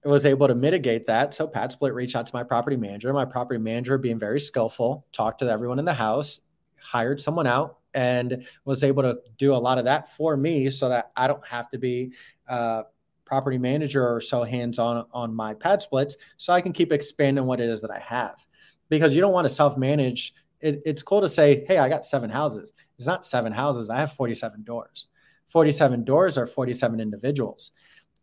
[0.04, 1.34] was able to mitigate that.
[1.34, 3.12] So Pad Split reached out to my property manager.
[3.12, 6.40] My property manager, being very skillful, talked to everyone in the house,
[6.80, 10.88] hired someone out, and was able to do a lot of that for me, so
[10.90, 12.12] that I don't have to be
[12.46, 12.82] uh,
[13.24, 17.44] property manager or so hands on on my pad splits, so I can keep expanding
[17.44, 18.46] what it is that I have.
[18.88, 20.34] Because you don't want to self manage.
[20.60, 23.90] It, it's cool to say, "Hey, I got seven houses." It's not seven houses.
[23.90, 25.08] I have forty-seven doors.
[25.48, 27.72] Forty-seven doors are forty-seven individuals.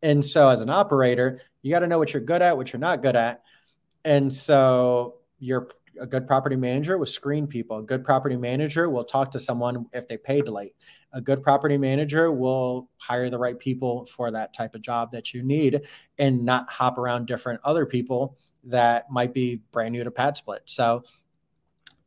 [0.03, 2.79] And so, as an operator, you got to know what you're good at, what you're
[2.79, 3.41] not good at.
[4.05, 7.77] And so, you're a good property manager will screen people.
[7.77, 10.75] A good property manager will talk to someone if they paid late.
[11.13, 15.33] A good property manager will hire the right people for that type of job that
[15.33, 15.81] you need
[16.17, 20.61] and not hop around different other people that might be brand new to pad split.
[20.65, 21.03] So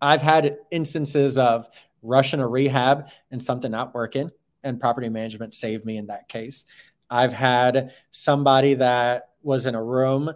[0.00, 1.68] I've had instances of
[2.02, 4.30] rushing a rehab and something not working,
[4.62, 6.64] and property management saved me in that case.
[7.10, 10.32] I've had somebody that was in a room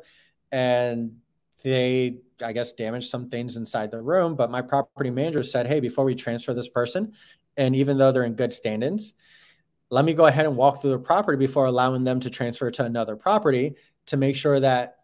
[0.52, 1.16] and
[1.62, 4.34] they, I guess, damaged some things inside the room.
[4.36, 7.12] But my property manager said, Hey, before we transfer this person,
[7.56, 9.14] and even though they're in good standings,
[9.90, 12.84] let me go ahead and walk through the property before allowing them to transfer to
[12.84, 13.74] another property
[14.06, 14.98] to make sure that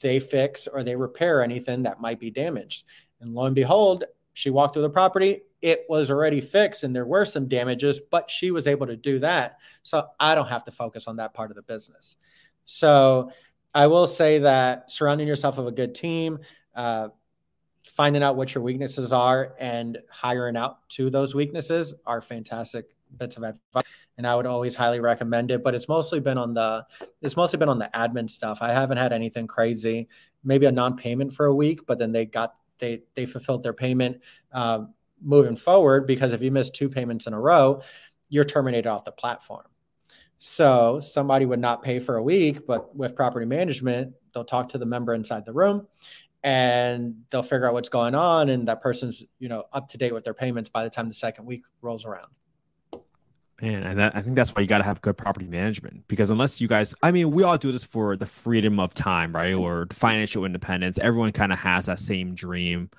[0.00, 2.84] they fix or they repair anything that might be damaged.
[3.20, 7.06] And lo and behold, she walked through the property it was already fixed and there
[7.06, 9.58] were some damages, but she was able to do that.
[9.84, 12.16] So I don't have to focus on that part of the business.
[12.64, 13.30] So
[13.72, 16.40] I will say that surrounding yourself with a good team,
[16.74, 17.08] uh,
[17.84, 22.86] finding out what your weaknesses are and hiring out to those weaknesses are fantastic
[23.18, 23.84] bits of advice
[24.16, 26.82] and i would always highly recommend it but it's mostly been on the
[27.20, 30.08] it's mostly been on the admin stuff i haven't had anything crazy
[30.44, 34.20] maybe a non-payment for a week but then they got they they fulfilled their payment
[34.52, 37.80] um, moving forward because if you miss two payments in a row,
[38.28, 39.64] you're terminated off the platform.
[40.36, 44.78] So somebody would not pay for a week, but with property management, they'll talk to
[44.78, 45.86] the member inside the room
[46.42, 50.12] and they'll figure out what's going on and that person's, you know, up to date
[50.12, 52.26] with their payments by the time the second week rolls around.
[53.62, 56.30] Man, and that, I think that's why you got to have good property management because
[56.30, 59.54] unless you guys, I mean, we all do this for the freedom of time, right?
[59.54, 60.98] Or financial independence.
[60.98, 62.90] Everyone kind of has that same dream.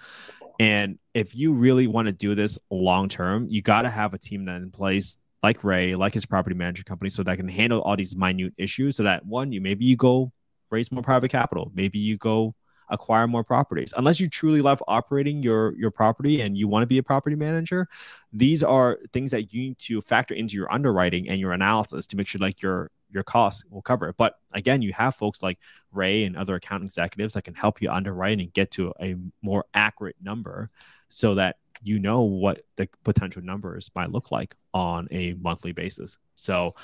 [0.61, 4.17] And if you really want to do this long term, you got to have a
[4.17, 7.81] team that in place like Ray, like his property management company, so that can handle
[7.81, 8.95] all these minute issues.
[8.95, 10.31] So that one, you maybe you go
[10.69, 12.55] raise more private capital, maybe you go
[12.89, 13.93] acquire more properties.
[13.97, 17.35] Unless you truly love operating your your property and you want to be a property
[17.35, 17.87] manager,
[18.31, 22.17] these are things that you need to factor into your underwriting and your analysis to
[22.17, 24.17] make sure like your your costs will cover it.
[24.17, 25.59] But again, you have folks like
[25.91, 29.65] Ray and other account executives that can help you underwrite and get to a more
[29.73, 30.69] accurate number
[31.09, 36.17] so that you know what the potential numbers might look like on a monthly basis.
[36.35, 36.75] So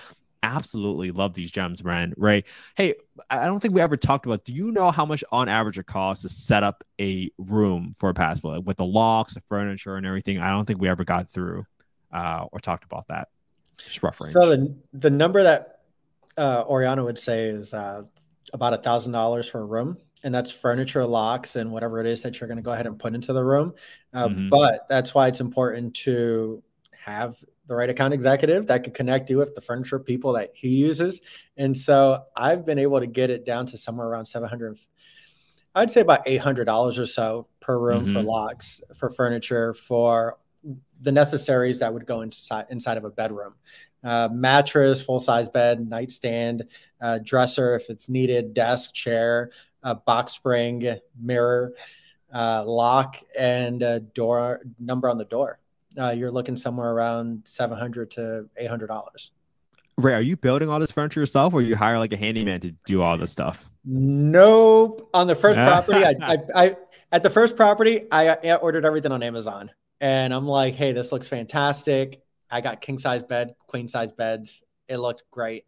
[0.43, 2.13] absolutely love these gems, man.
[2.17, 2.45] Right?
[2.75, 2.95] Hey,
[3.29, 4.45] I don't think we ever talked about.
[4.45, 8.09] Do you know how much on average it costs to set up a room for
[8.09, 10.39] a pad split with the locks, the furniture, and everything?
[10.39, 11.65] I don't think we ever got through
[12.11, 13.29] uh, or talked about that.
[13.77, 14.33] Just rough range.
[14.33, 15.79] So the the number that
[16.37, 18.03] uh, Oriana would say is uh,
[18.53, 22.21] about a thousand dollars for a room, and that's furniture, locks, and whatever it is
[22.23, 23.73] that you're going to go ahead and put into the room.
[24.13, 24.49] Uh, mm-hmm.
[24.49, 26.61] But that's why it's important to
[26.91, 30.70] have the right account executive that could connect you with the furniture people that he
[30.70, 31.22] uses.
[31.55, 34.78] And so I've been able to get it down to somewhere around 700
[35.76, 38.13] I'd say about $800 or so per room mm-hmm.
[38.13, 40.39] for locks, for furniture, for
[40.99, 43.53] the necessaries that would go inside inside of a bedroom.
[44.03, 46.63] Uh, mattress, full size bed, nightstand,
[46.99, 49.51] uh, dresser if it's needed, desk, chair,
[49.84, 51.74] uh, box spring, mirror,
[52.34, 55.59] uh, lock, and a door number on the door
[56.00, 59.32] uh, you're looking somewhere around 700 to 800 dollars.
[59.97, 62.72] Ray are you building all this furniture yourself or you hire like a handyman to
[62.86, 63.70] do all this stuff?
[63.84, 65.10] Nope.
[65.14, 66.78] On the first property I, I, I,
[67.12, 69.72] at the first property I, I ordered everything on amazon.
[70.00, 72.22] And i'm like hey this looks fantastic.
[72.50, 74.62] I got king size bed queen size beds.
[74.88, 75.66] It looked great.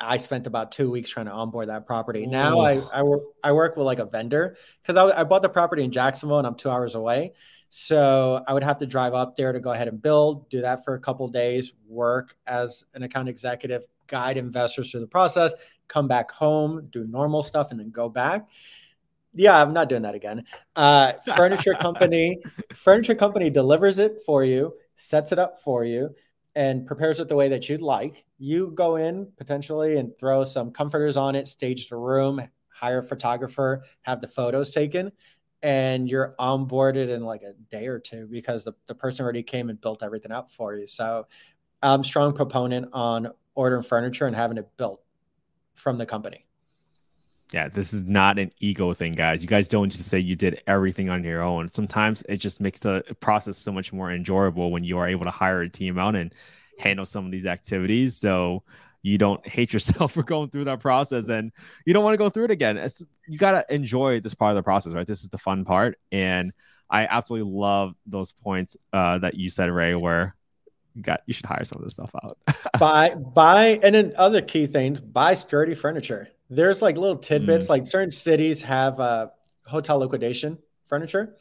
[0.00, 2.24] I spent about two weeks trying to onboard that property.
[2.24, 2.30] Ooh.
[2.30, 5.48] Now I, I work I work with like a vendor because I, I bought the
[5.48, 7.34] property in Jacksonville and I'm two hours away.
[7.70, 10.84] So I would have to drive up there to go ahead and build, do that
[10.84, 15.52] for a couple days, work as an account executive, guide investors through the process,
[15.86, 18.48] come back home, do normal stuff, and then go back.
[19.34, 20.44] Yeah, I'm not doing that again.
[20.74, 22.42] Uh, furniture company,
[22.74, 26.10] furniture company delivers it for you, sets it up for you,
[26.56, 28.24] and prepares it the way that you'd like.
[28.38, 33.02] You go in potentially and throw some comforters on it, stage the room, hire a
[33.04, 35.12] photographer, have the photos taken
[35.62, 39.68] and you're onboarded in like a day or two because the, the person already came
[39.68, 40.86] and built everything out for you.
[40.86, 41.26] So
[41.82, 45.02] I'm strong proponent on ordering furniture and having it built
[45.74, 46.46] from the company.
[47.52, 49.42] Yeah, this is not an ego thing, guys.
[49.42, 51.70] You guys don't just say you did everything on your own.
[51.72, 55.32] Sometimes it just makes the process so much more enjoyable when you are able to
[55.32, 56.32] hire a team out and
[56.78, 58.16] handle some of these activities.
[58.16, 58.62] So
[59.02, 61.52] you don't hate yourself for going through that process and
[61.86, 62.76] you don't want to go through it again.
[62.76, 65.06] It's, you got to enjoy this part of the process, right?
[65.06, 65.98] This is the fun part.
[66.12, 66.52] And
[66.90, 70.34] I absolutely love those points uh, that you said, Ray, where
[70.94, 72.36] you got you should hire some of this stuff out.
[72.80, 76.28] buy buy and then other key things, buy sturdy furniture.
[76.48, 77.68] There's like little tidbits, mm.
[77.68, 79.28] like certain cities have uh,
[79.64, 81.36] hotel liquidation furniture.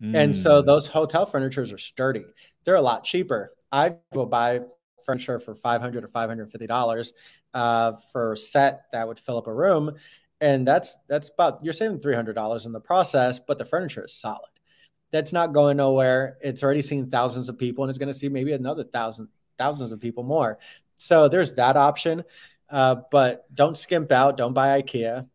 [0.00, 0.16] Mm.
[0.16, 0.66] And so mm.
[0.66, 2.24] those hotel furnitures are sturdy.
[2.64, 3.52] They're a lot cheaper.
[3.72, 4.60] I will buy
[5.04, 7.12] furniture for 500 or 550 dollars
[7.54, 9.92] uh, for a set that would fill up a room.
[10.40, 14.14] And that's that's about you're saving 300 dollars in the process but the furniture is
[14.14, 14.50] solid.
[15.12, 16.38] That's not going nowhere.
[16.40, 19.28] It's already seen thousands of people and it's going to see maybe another thousand
[19.58, 20.58] thousands of people more.
[20.96, 22.24] So there's that option
[22.70, 24.36] uh, but don't skimp out.
[24.36, 25.28] Don't buy ikea.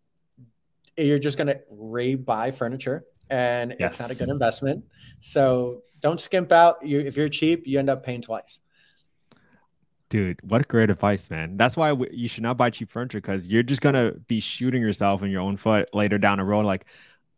[0.97, 3.93] You're just going to re-buy furniture and yes.
[3.93, 4.85] it's not a good investment.
[5.19, 6.85] So don't skimp out.
[6.85, 8.59] You if you're cheap you end up paying twice
[10.09, 11.57] Dude, what great advice, man.
[11.57, 14.39] That's why we, you should not buy cheap furniture because you're just going to be
[14.39, 16.65] shooting yourself in your own foot later down the road.
[16.65, 16.85] Like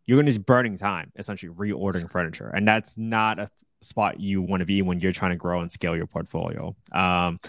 [0.05, 2.49] you're going to be burning time, essentially reordering furniture.
[2.49, 3.49] And that's not a
[3.81, 6.75] spot you want to be when you're trying to grow and scale your portfolio.
[6.91, 7.39] Um,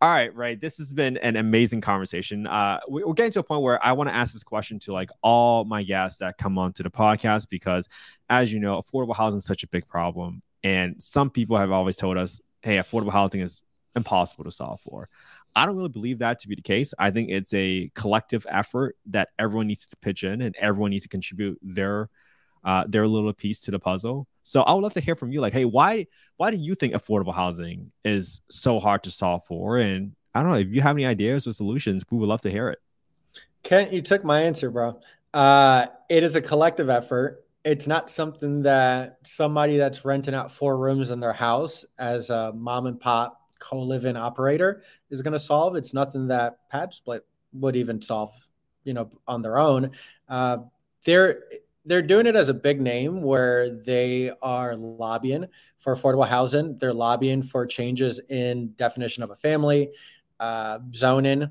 [0.00, 0.60] all right, right.
[0.60, 2.46] This has been an amazing conversation.
[2.46, 5.10] Uh, we're getting to a point where I want to ask this question to like
[5.22, 7.88] all my guests that come onto the podcast because,
[8.28, 10.42] as you know, affordable housing is such a big problem.
[10.62, 13.62] And some people have always told us, hey, affordable housing is
[13.96, 15.08] impossible to solve for.
[15.56, 16.92] I don't really believe that to be the case.
[16.98, 21.04] I think it's a collective effort that everyone needs to pitch in and everyone needs
[21.04, 22.10] to contribute their
[22.62, 24.26] uh, their little piece to the puzzle.
[24.42, 26.94] So I would love to hear from you, like, hey, why why do you think
[26.94, 29.78] affordable housing is so hard to solve for?
[29.78, 32.50] And I don't know if you have any ideas or solutions, we would love to
[32.50, 32.78] hear it.
[33.62, 35.00] Kent, you took my answer, bro.
[35.32, 37.44] Uh, it is a collective effort.
[37.64, 42.52] It's not something that somebody that's renting out four rooms in their house as a
[42.52, 45.76] mom and pop co-living operator is going to solve.
[45.76, 48.32] It's nothing that Pad Split would even solve,
[48.84, 49.92] you know, on their own.
[50.28, 50.58] Uh,
[51.04, 51.44] they're
[51.84, 55.46] they're doing it as a big name where they are lobbying
[55.78, 56.76] for affordable housing.
[56.78, 59.90] They're lobbying for changes in definition of a family,
[60.40, 61.48] uh, zoning,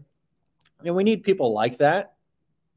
[0.83, 2.15] and we need people like that.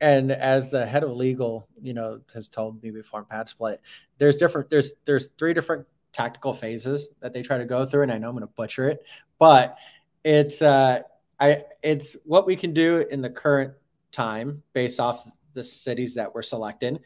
[0.01, 3.81] And as the head of legal, you know, has told me before Pad Split,
[4.19, 4.71] there's different.
[4.71, 5.87] There's there's three different
[6.19, 8.89] tactical phases that they try to go through, and I know I'm going to butcher
[8.89, 9.03] it,
[9.39, 9.77] but
[10.25, 11.01] it's uh,
[11.39, 13.73] I it's what we can do in the current
[14.11, 16.99] time based off the cities that we're selecting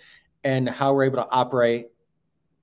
[0.44, 1.88] and how we're able to operate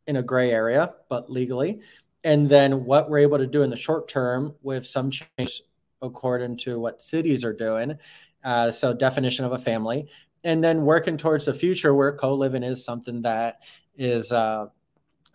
[0.07, 1.79] in a gray area but legally
[2.23, 5.61] and then what we're able to do in the short term with some change
[6.01, 7.97] according to what cities are doing.
[8.43, 10.07] Uh, so definition of a family,
[10.43, 13.59] and then working towards the future where co-living is something that
[13.97, 14.67] is uh,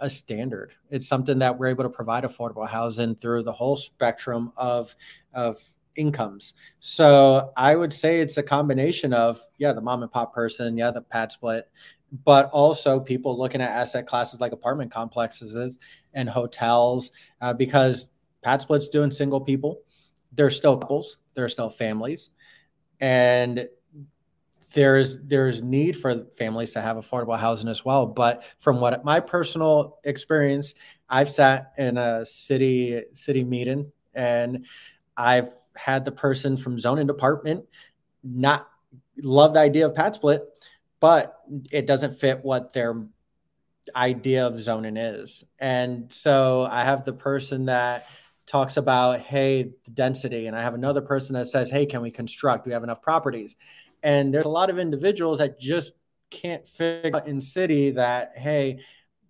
[0.00, 0.72] a standard.
[0.90, 4.94] It's something that we're able to provide affordable housing through the whole spectrum of
[5.32, 5.60] of
[5.96, 6.54] incomes.
[6.80, 10.90] So I would say it's a combination of yeah, the mom and pop person, yeah,
[10.90, 11.68] the pad split,
[12.24, 15.78] but also people looking at asset classes like apartment complexes
[16.12, 18.10] and hotels uh, because
[18.42, 19.80] pad splits doing single people.
[20.32, 21.18] They're still couples.
[21.34, 22.30] They're still families,
[23.00, 23.68] and
[24.74, 28.06] there's there's need for families to have affordable housing as well.
[28.06, 30.74] But from what my personal experience,
[31.08, 34.66] I've sat in a city city meeting and
[35.16, 37.64] I've had the person from zoning department
[38.22, 38.68] not
[39.22, 40.42] love the idea of pad split,
[41.00, 41.38] but
[41.70, 43.06] it doesn't fit what their
[43.94, 45.44] idea of zoning is.
[45.58, 48.06] And so I have the person that
[48.46, 50.46] talks about, hey, density.
[50.46, 52.66] And I have another person that says, hey, can we construct?
[52.66, 53.56] We have enough properties?
[54.04, 55.94] And there's a lot of individuals that just
[56.30, 58.78] can't figure out in city that, hey,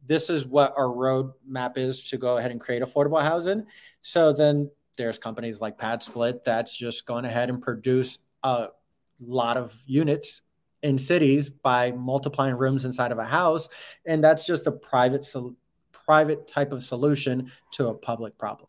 [0.07, 3.65] this is what our roadmap is to go ahead and create affordable housing.
[4.03, 8.69] So then there's companies like Pad Split that's just gone ahead and produce a
[9.21, 10.43] lot of units
[10.83, 13.71] in cities by multiplying rooms inside of a house,
[14.05, 15.27] and that's just a private
[16.05, 18.69] private type of solution to a public problem.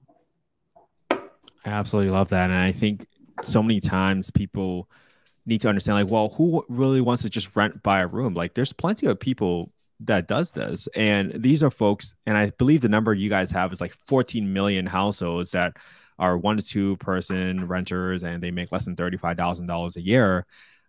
[1.12, 1.20] I
[1.66, 3.06] absolutely love that, and I think
[3.44, 4.88] so many times people
[5.46, 8.54] need to understand like well who really wants to just rent by a room like
[8.54, 12.90] there's plenty of people that does this and these are folks and i believe the
[12.90, 15.74] number you guys have is like 14 million households that
[16.18, 20.46] are one to two person renters and they make less than $35,000 a year,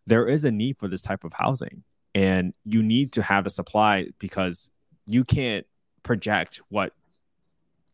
[0.06, 1.82] there is a need for this type of housing.
[2.14, 4.70] And you need to have a supply because
[5.06, 5.66] you can't
[6.02, 6.92] project what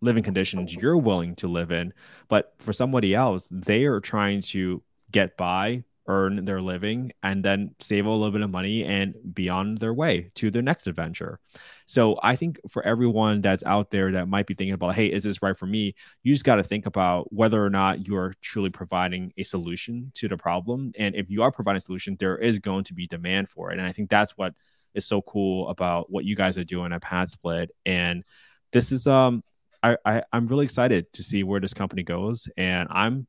[0.01, 1.93] living conditions you're willing to live in.
[2.29, 7.75] But for somebody else, they are trying to get by earn their living and then
[7.79, 11.39] save a little bit of money and be on their way to their next adventure.
[11.87, 15.23] So I think for everyone that's out there that might be thinking about, hey, is
[15.23, 15.95] this right for me?
[16.23, 20.11] You just got to think about whether or not you are truly providing a solution
[20.15, 20.93] to the problem.
[20.99, 23.79] And if you are providing a solution, there is going to be demand for it.
[23.79, 24.55] And I think that's what
[24.95, 27.71] is so cool about what you guys are doing at Pad Split.
[27.87, 28.25] And
[28.73, 29.43] this is um
[29.83, 32.49] I, I I'm really excited to see where this company goes.
[32.57, 33.27] And I'm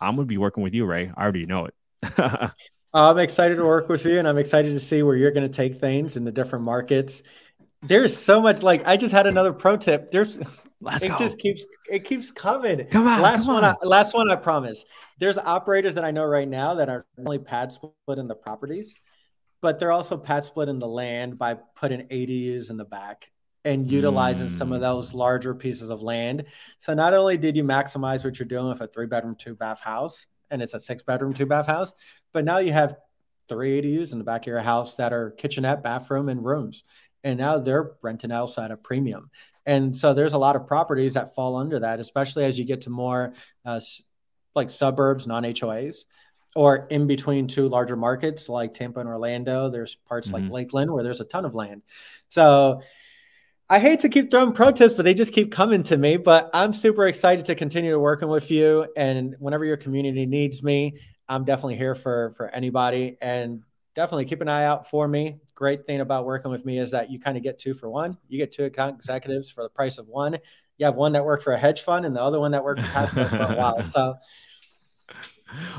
[0.00, 1.10] I'm gonna be working with you, Ray.
[1.16, 1.74] I already know it.
[2.94, 5.54] I'm excited to work with you, and I'm excited to see where you're going to
[5.54, 7.22] take things in the different markets.
[7.82, 8.62] There's so much.
[8.62, 10.10] Like I just had another pro tip.
[10.10, 10.38] There's
[10.80, 11.18] Let's it go.
[11.18, 12.84] just keeps it keeps coming.
[12.86, 13.64] Come on, last come one.
[13.64, 13.76] On.
[13.82, 14.30] I, last one.
[14.30, 14.84] I promise.
[15.18, 18.94] There's operators that I know right now that are only pad split in the properties,
[19.62, 23.30] but they're also pad split in the land by putting ADUs in the back
[23.64, 24.50] and utilizing mm.
[24.50, 24.82] some of mm.
[24.82, 26.44] those larger pieces of land.
[26.78, 29.80] So not only did you maximize what you're doing with a three bedroom, two bath
[29.80, 31.92] house, and it's a six bedroom, two bath house.
[32.32, 32.96] But now you have
[33.48, 36.84] three ADUs in the back of your house that are kitchenette, bathroom, and rooms.
[37.24, 39.30] And now they're renting outside a premium.
[39.64, 42.82] And so there's a lot of properties that fall under that, especially as you get
[42.82, 43.34] to more
[43.64, 43.80] uh,
[44.54, 46.04] like suburbs, non HOAs,
[46.54, 49.68] or in between two larger markets like Tampa and Orlando.
[49.68, 50.44] There's parts mm-hmm.
[50.44, 51.82] like Lakeland where there's a ton of land.
[52.28, 52.82] So
[53.68, 56.16] I hate to keep throwing protests, but they just keep coming to me.
[56.18, 58.86] But I'm super excited to continue to working with you.
[58.96, 63.16] And whenever your community needs me, I'm definitely here for for anybody.
[63.20, 63.62] And
[63.96, 65.40] definitely keep an eye out for me.
[65.56, 68.16] Great thing about working with me is that you kind of get two for one.
[68.28, 70.38] You get two account executives for the price of one.
[70.78, 72.80] You have one that worked for a hedge fund and the other one that worked
[72.80, 73.82] for Pad Split for a while.
[73.82, 74.14] So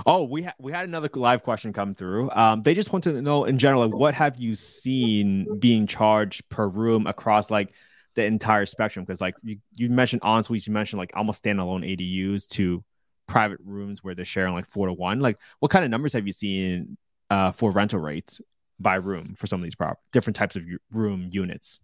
[0.05, 2.30] Oh, we ha- we had another live question come through.
[2.32, 6.47] Um, they just want to know in general, like, what have you seen being charged
[6.49, 7.74] per room across like
[8.15, 9.05] the entire spectrum?
[9.05, 12.84] Because like you, you mentioned en suites, you mentioned like almost standalone ADUs to
[13.28, 15.20] private rooms where they're sharing like four to one.
[15.20, 16.97] Like, what kind of numbers have you seen
[17.30, 18.39] uh, for rental rates
[18.80, 21.80] by room for some of these prop different types of room units?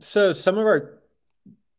[0.00, 1.00] So some of our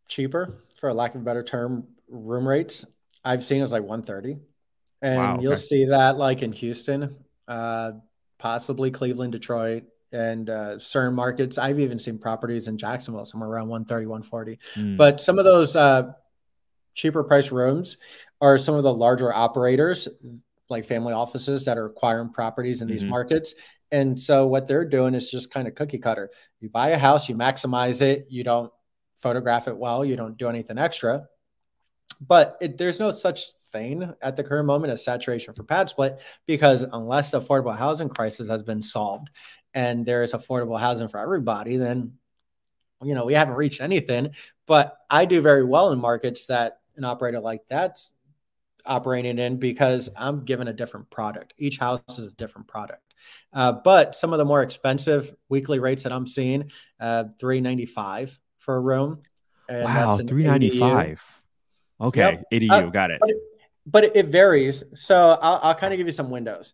[0.07, 2.86] cheaper, for a lack of a better term, room rates
[3.23, 4.39] I've seen is like 130
[5.01, 5.43] and wow, okay.
[5.43, 7.15] you'll see that like in Houston,
[7.47, 7.91] uh,
[8.37, 11.57] possibly Cleveland, Detroit, and uh, certain markets.
[11.57, 14.59] I've even seen properties in Jacksonville somewhere around 130, 140.
[14.75, 14.97] Mm.
[14.97, 16.13] But some of those uh,
[16.93, 17.97] cheaper price rooms
[18.41, 20.07] are some of the larger operators,
[20.69, 23.11] like family offices that are acquiring properties in these mm-hmm.
[23.11, 23.55] markets.
[23.91, 26.31] And so what they're doing is just kind of cookie cutter.
[26.59, 28.71] You buy a house, you maximize it, you don't
[29.17, 31.27] photograph it well, you don't do anything extra.
[32.25, 33.43] But it, there's no such
[34.21, 38.47] at the current moment as saturation for pad split because unless the affordable housing crisis
[38.47, 39.30] has been solved
[39.73, 42.13] and there is affordable housing for everybody, then
[43.03, 44.32] you know we haven't reached anything.
[44.65, 48.11] But I do very well in markets that an operator like that's
[48.86, 51.53] operating in because I'm given a different product.
[51.57, 53.01] Each house is a different product.
[53.51, 58.76] Uh, but some of the more expensive weekly rates that I'm seeing, uh, 395 for
[58.76, 59.21] a room.
[59.67, 61.41] And wow, 395.
[61.99, 62.43] Okay, yep.
[62.51, 63.21] ADU, uh, got it.
[63.86, 64.83] But it, it varies.
[64.95, 66.73] So I'll, I'll kind of give you some windows.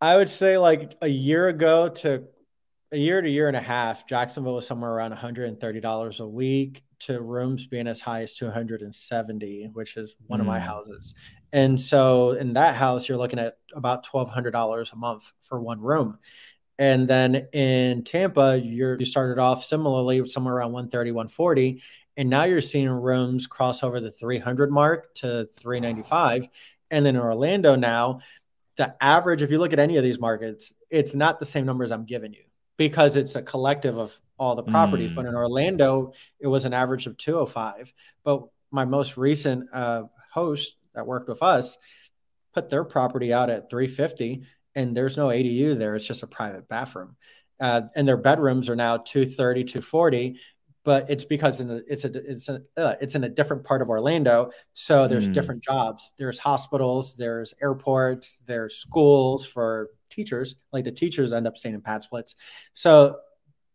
[0.00, 2.24] I would say like a year ago to
[2.92, 7.20] a year to year and a half, Jacksonville was somewhere around $130 a week to
[7.20, 10.42] rooms being as high as 270, which is one mm.
[10.42, 10.66] of my hmm.
[10.66, 11.14] houses.
[11.52, 16.18] And so in that house, you're looking at about $1,200 a month for one room.
[16.78, 21.82] And then in Tampa, you're, you started off similarly somewhere around 130, 140.
[22.20, 26.48] And now you're seeing rooms cross over the 300 mark to 395.
[26.90, 28.20] And then in Orlando now,
[28.76, 31.90] the average, if you look at any of these markets, it's not the same numbers
[31.90, 32.42] I'm giving you
[32.76, 35.12] because it's a collective of all the properties.
[35.12, 35.14] Mm.
[35.14, 37.90] But in Orlando, it was an average of 205.
[38.22, 41.78] But my most recent uh, host that worked with us
[42.52, 44.42] put their property out at 350
[44.74, 45.96] and there's no ADU there.
[45.96, 47.16] It's just a private bathroom.
[47.58, 50.38] Uh, and their bedrooms are now 230, 240
[50.84, 53.82] but it's because in a, it's a it's a uh, it's in a different part
[53.82, 54.50] of Orlando.
[54.72, 55.34] So there's mm.
[55.34, 56.12] different jobs.
[56.18, 60.56] There's hospitals, there's airports, there's schools for teachers.
[60.72, 62.34] Like the teachers end up staying in pad splits.
[62.72, 63.18] So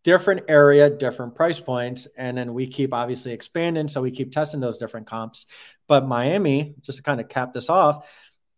[0.03, 3.87] different area, different price points, and then we keep obviously expanding.
[3.87, 5.45] So we keep testing those different comps.
[5.87, 8.07] But Miami, just to kind of cap this off,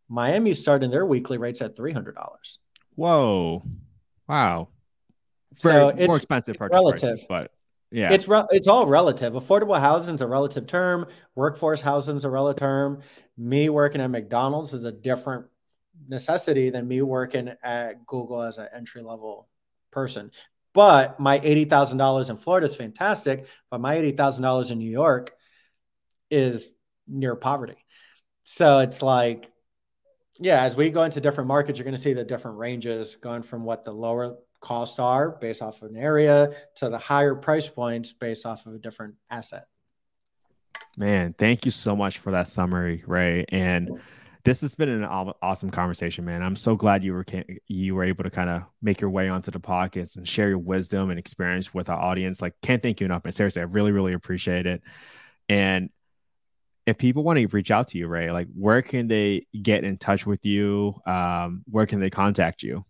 [0.07, 2.59] Miami's starting their weekly rates at three hundred dollars.
[2.95, 3.63] Whoa!
[4.27, 4.69] Wow.
[5.61, 7.51] Very, so it's more expensive relative, prices, but
[7.91, 9.33] yeah, it's re- it's all relative.
[9.33, 11.07] Affordable housing is a relative term.
[11.35, 13.01] Workforce housing is a relative term.
[13.38, 15.45] Me working at McDonald's is a different
[16.07, 19.47] necessity than me working at Google as an entry level
[19.91, 20.31] person.
[20.73, 23.47] But my eighty thousand dollars in Florida is fantastic.
[23.71, 25.33] But my eighty thousand dollars in New York
[26.29, 26.69] is
[27.07, 27.77] near poverty.
[28.43, 29.51] So it's like,
[30.39, 33.41] yeah, as we go into different markets, you're going to see the different ranges going
[33.41, 37.70] from what the lower costs are based off of an area to the higher price
[37.70, 39.68] points based off of a different asset.
[40.95, 43.45] Man, thank you so much for that summary, Ray.
[43.49, 43.99] And
[44.43, 46.41] this has been an awesome conversation, man.
[46.41, 47.26] I'm so glad you were
[47.68, 50.58] you were able to kind of make your way onto the podcast and share your
[50.58, 52.41] wisdom and experience with our audience.
[52.41, 53.34] Like, can't thank you enough, man.
[53.34, 54.82] Seriously, I really, really appreciate it.
[55.49, 55.89] And
[56.86, 59.97] if people want to reach out to you, Ray, like, where can they get in
[59.97, 60.95] touch with you?
[61.05, 62.86] Um, where can they contact you?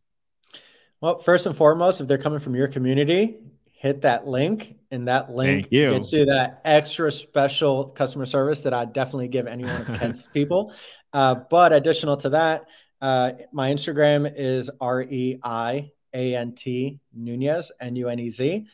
[1.02, 3.38] Well, first and foremost, if they're coming from your community,
[3.72, 5.92] hit that link, and that link you.
[5.92, 10.26] gets you that extra special customer service that I definitely give any one of Kent's
[10.26, 10.74] people.
[11.14, 12.66] Uh, but additional to that,
[13.02, 18.30] uh, my Instagram is R E I A N T Nunez, N U N E
[18.30, 18.66] Z.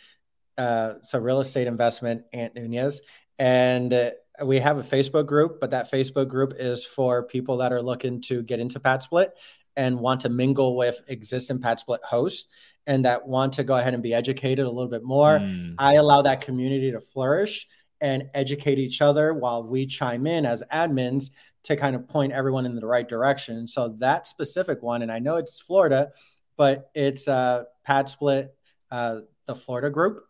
[0.57, 3.01] Uh, so real estate investment, Ant Nunez.
[3.37, 4.11] And uh,
[4.45, 8.21] we have a Facebook group, but that Facebook group is for people that are looking
[8.21, 9.33] to get into Pad Split
[9.75, 12.47] and want to mingle with existing Pad Split hosts
[12.85, 15.39] and that want to go ahead and be educated a little bit more.
[15.39, 15.75] Mm.
[15.77, 17.67] I allow that community to flourish
[18.01, 21.29] and educate each other while we chime in as admins
[21.63, 23.67] to kind of point everyone in the right direction.
[23.67, 26.11] So that specific one, and I know it's Florida,
[26.57, 28.53] but it's uh, Pad Split,
[28.91, 30.25] uh, the Florida group,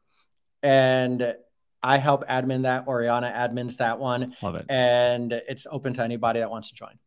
[0.62, 1.36] and
[1.82, 2.88] I help admin that.
[2.88, 4.36] Oriana admins that one.
[4.42, 4.66] Love it.
[4.70, 6.98] And it's open to anybody that wants to join.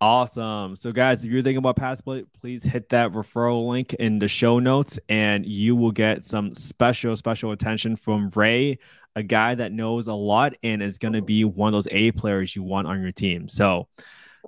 [0.00, 0.76] Awesome.
[0.76, 4.28] So, guys, if you're thinking about Pad Split, please hit that referral link in the
[4.28, 8.78] show notes and you will get some special, special attention from Ray,
[9.16, 12.10] a guy that knows a lot and is going to be one of those A
[12.12, 13.48] players you want on your team.
[13.48, 13.88] So,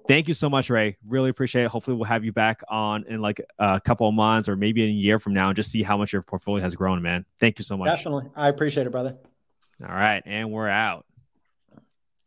[0.09, 0.99] thank you so much, Ray.
[1.07, 1.69] Really appreciate it.
[1.69, 4.91] Hopefully, we'll have you back on in like a couple of months or maybe in
[4.91, 7.25] a year from now and just see how much your portfolio has grown, man.
[7.41, 7.89] Thank you so much.
[7.97, 8.31] Definitely.
[8.35, 9.17] I appreciate it, brother.
[9.83, 10.23] All right.
[10.27, 11.06] And we're out.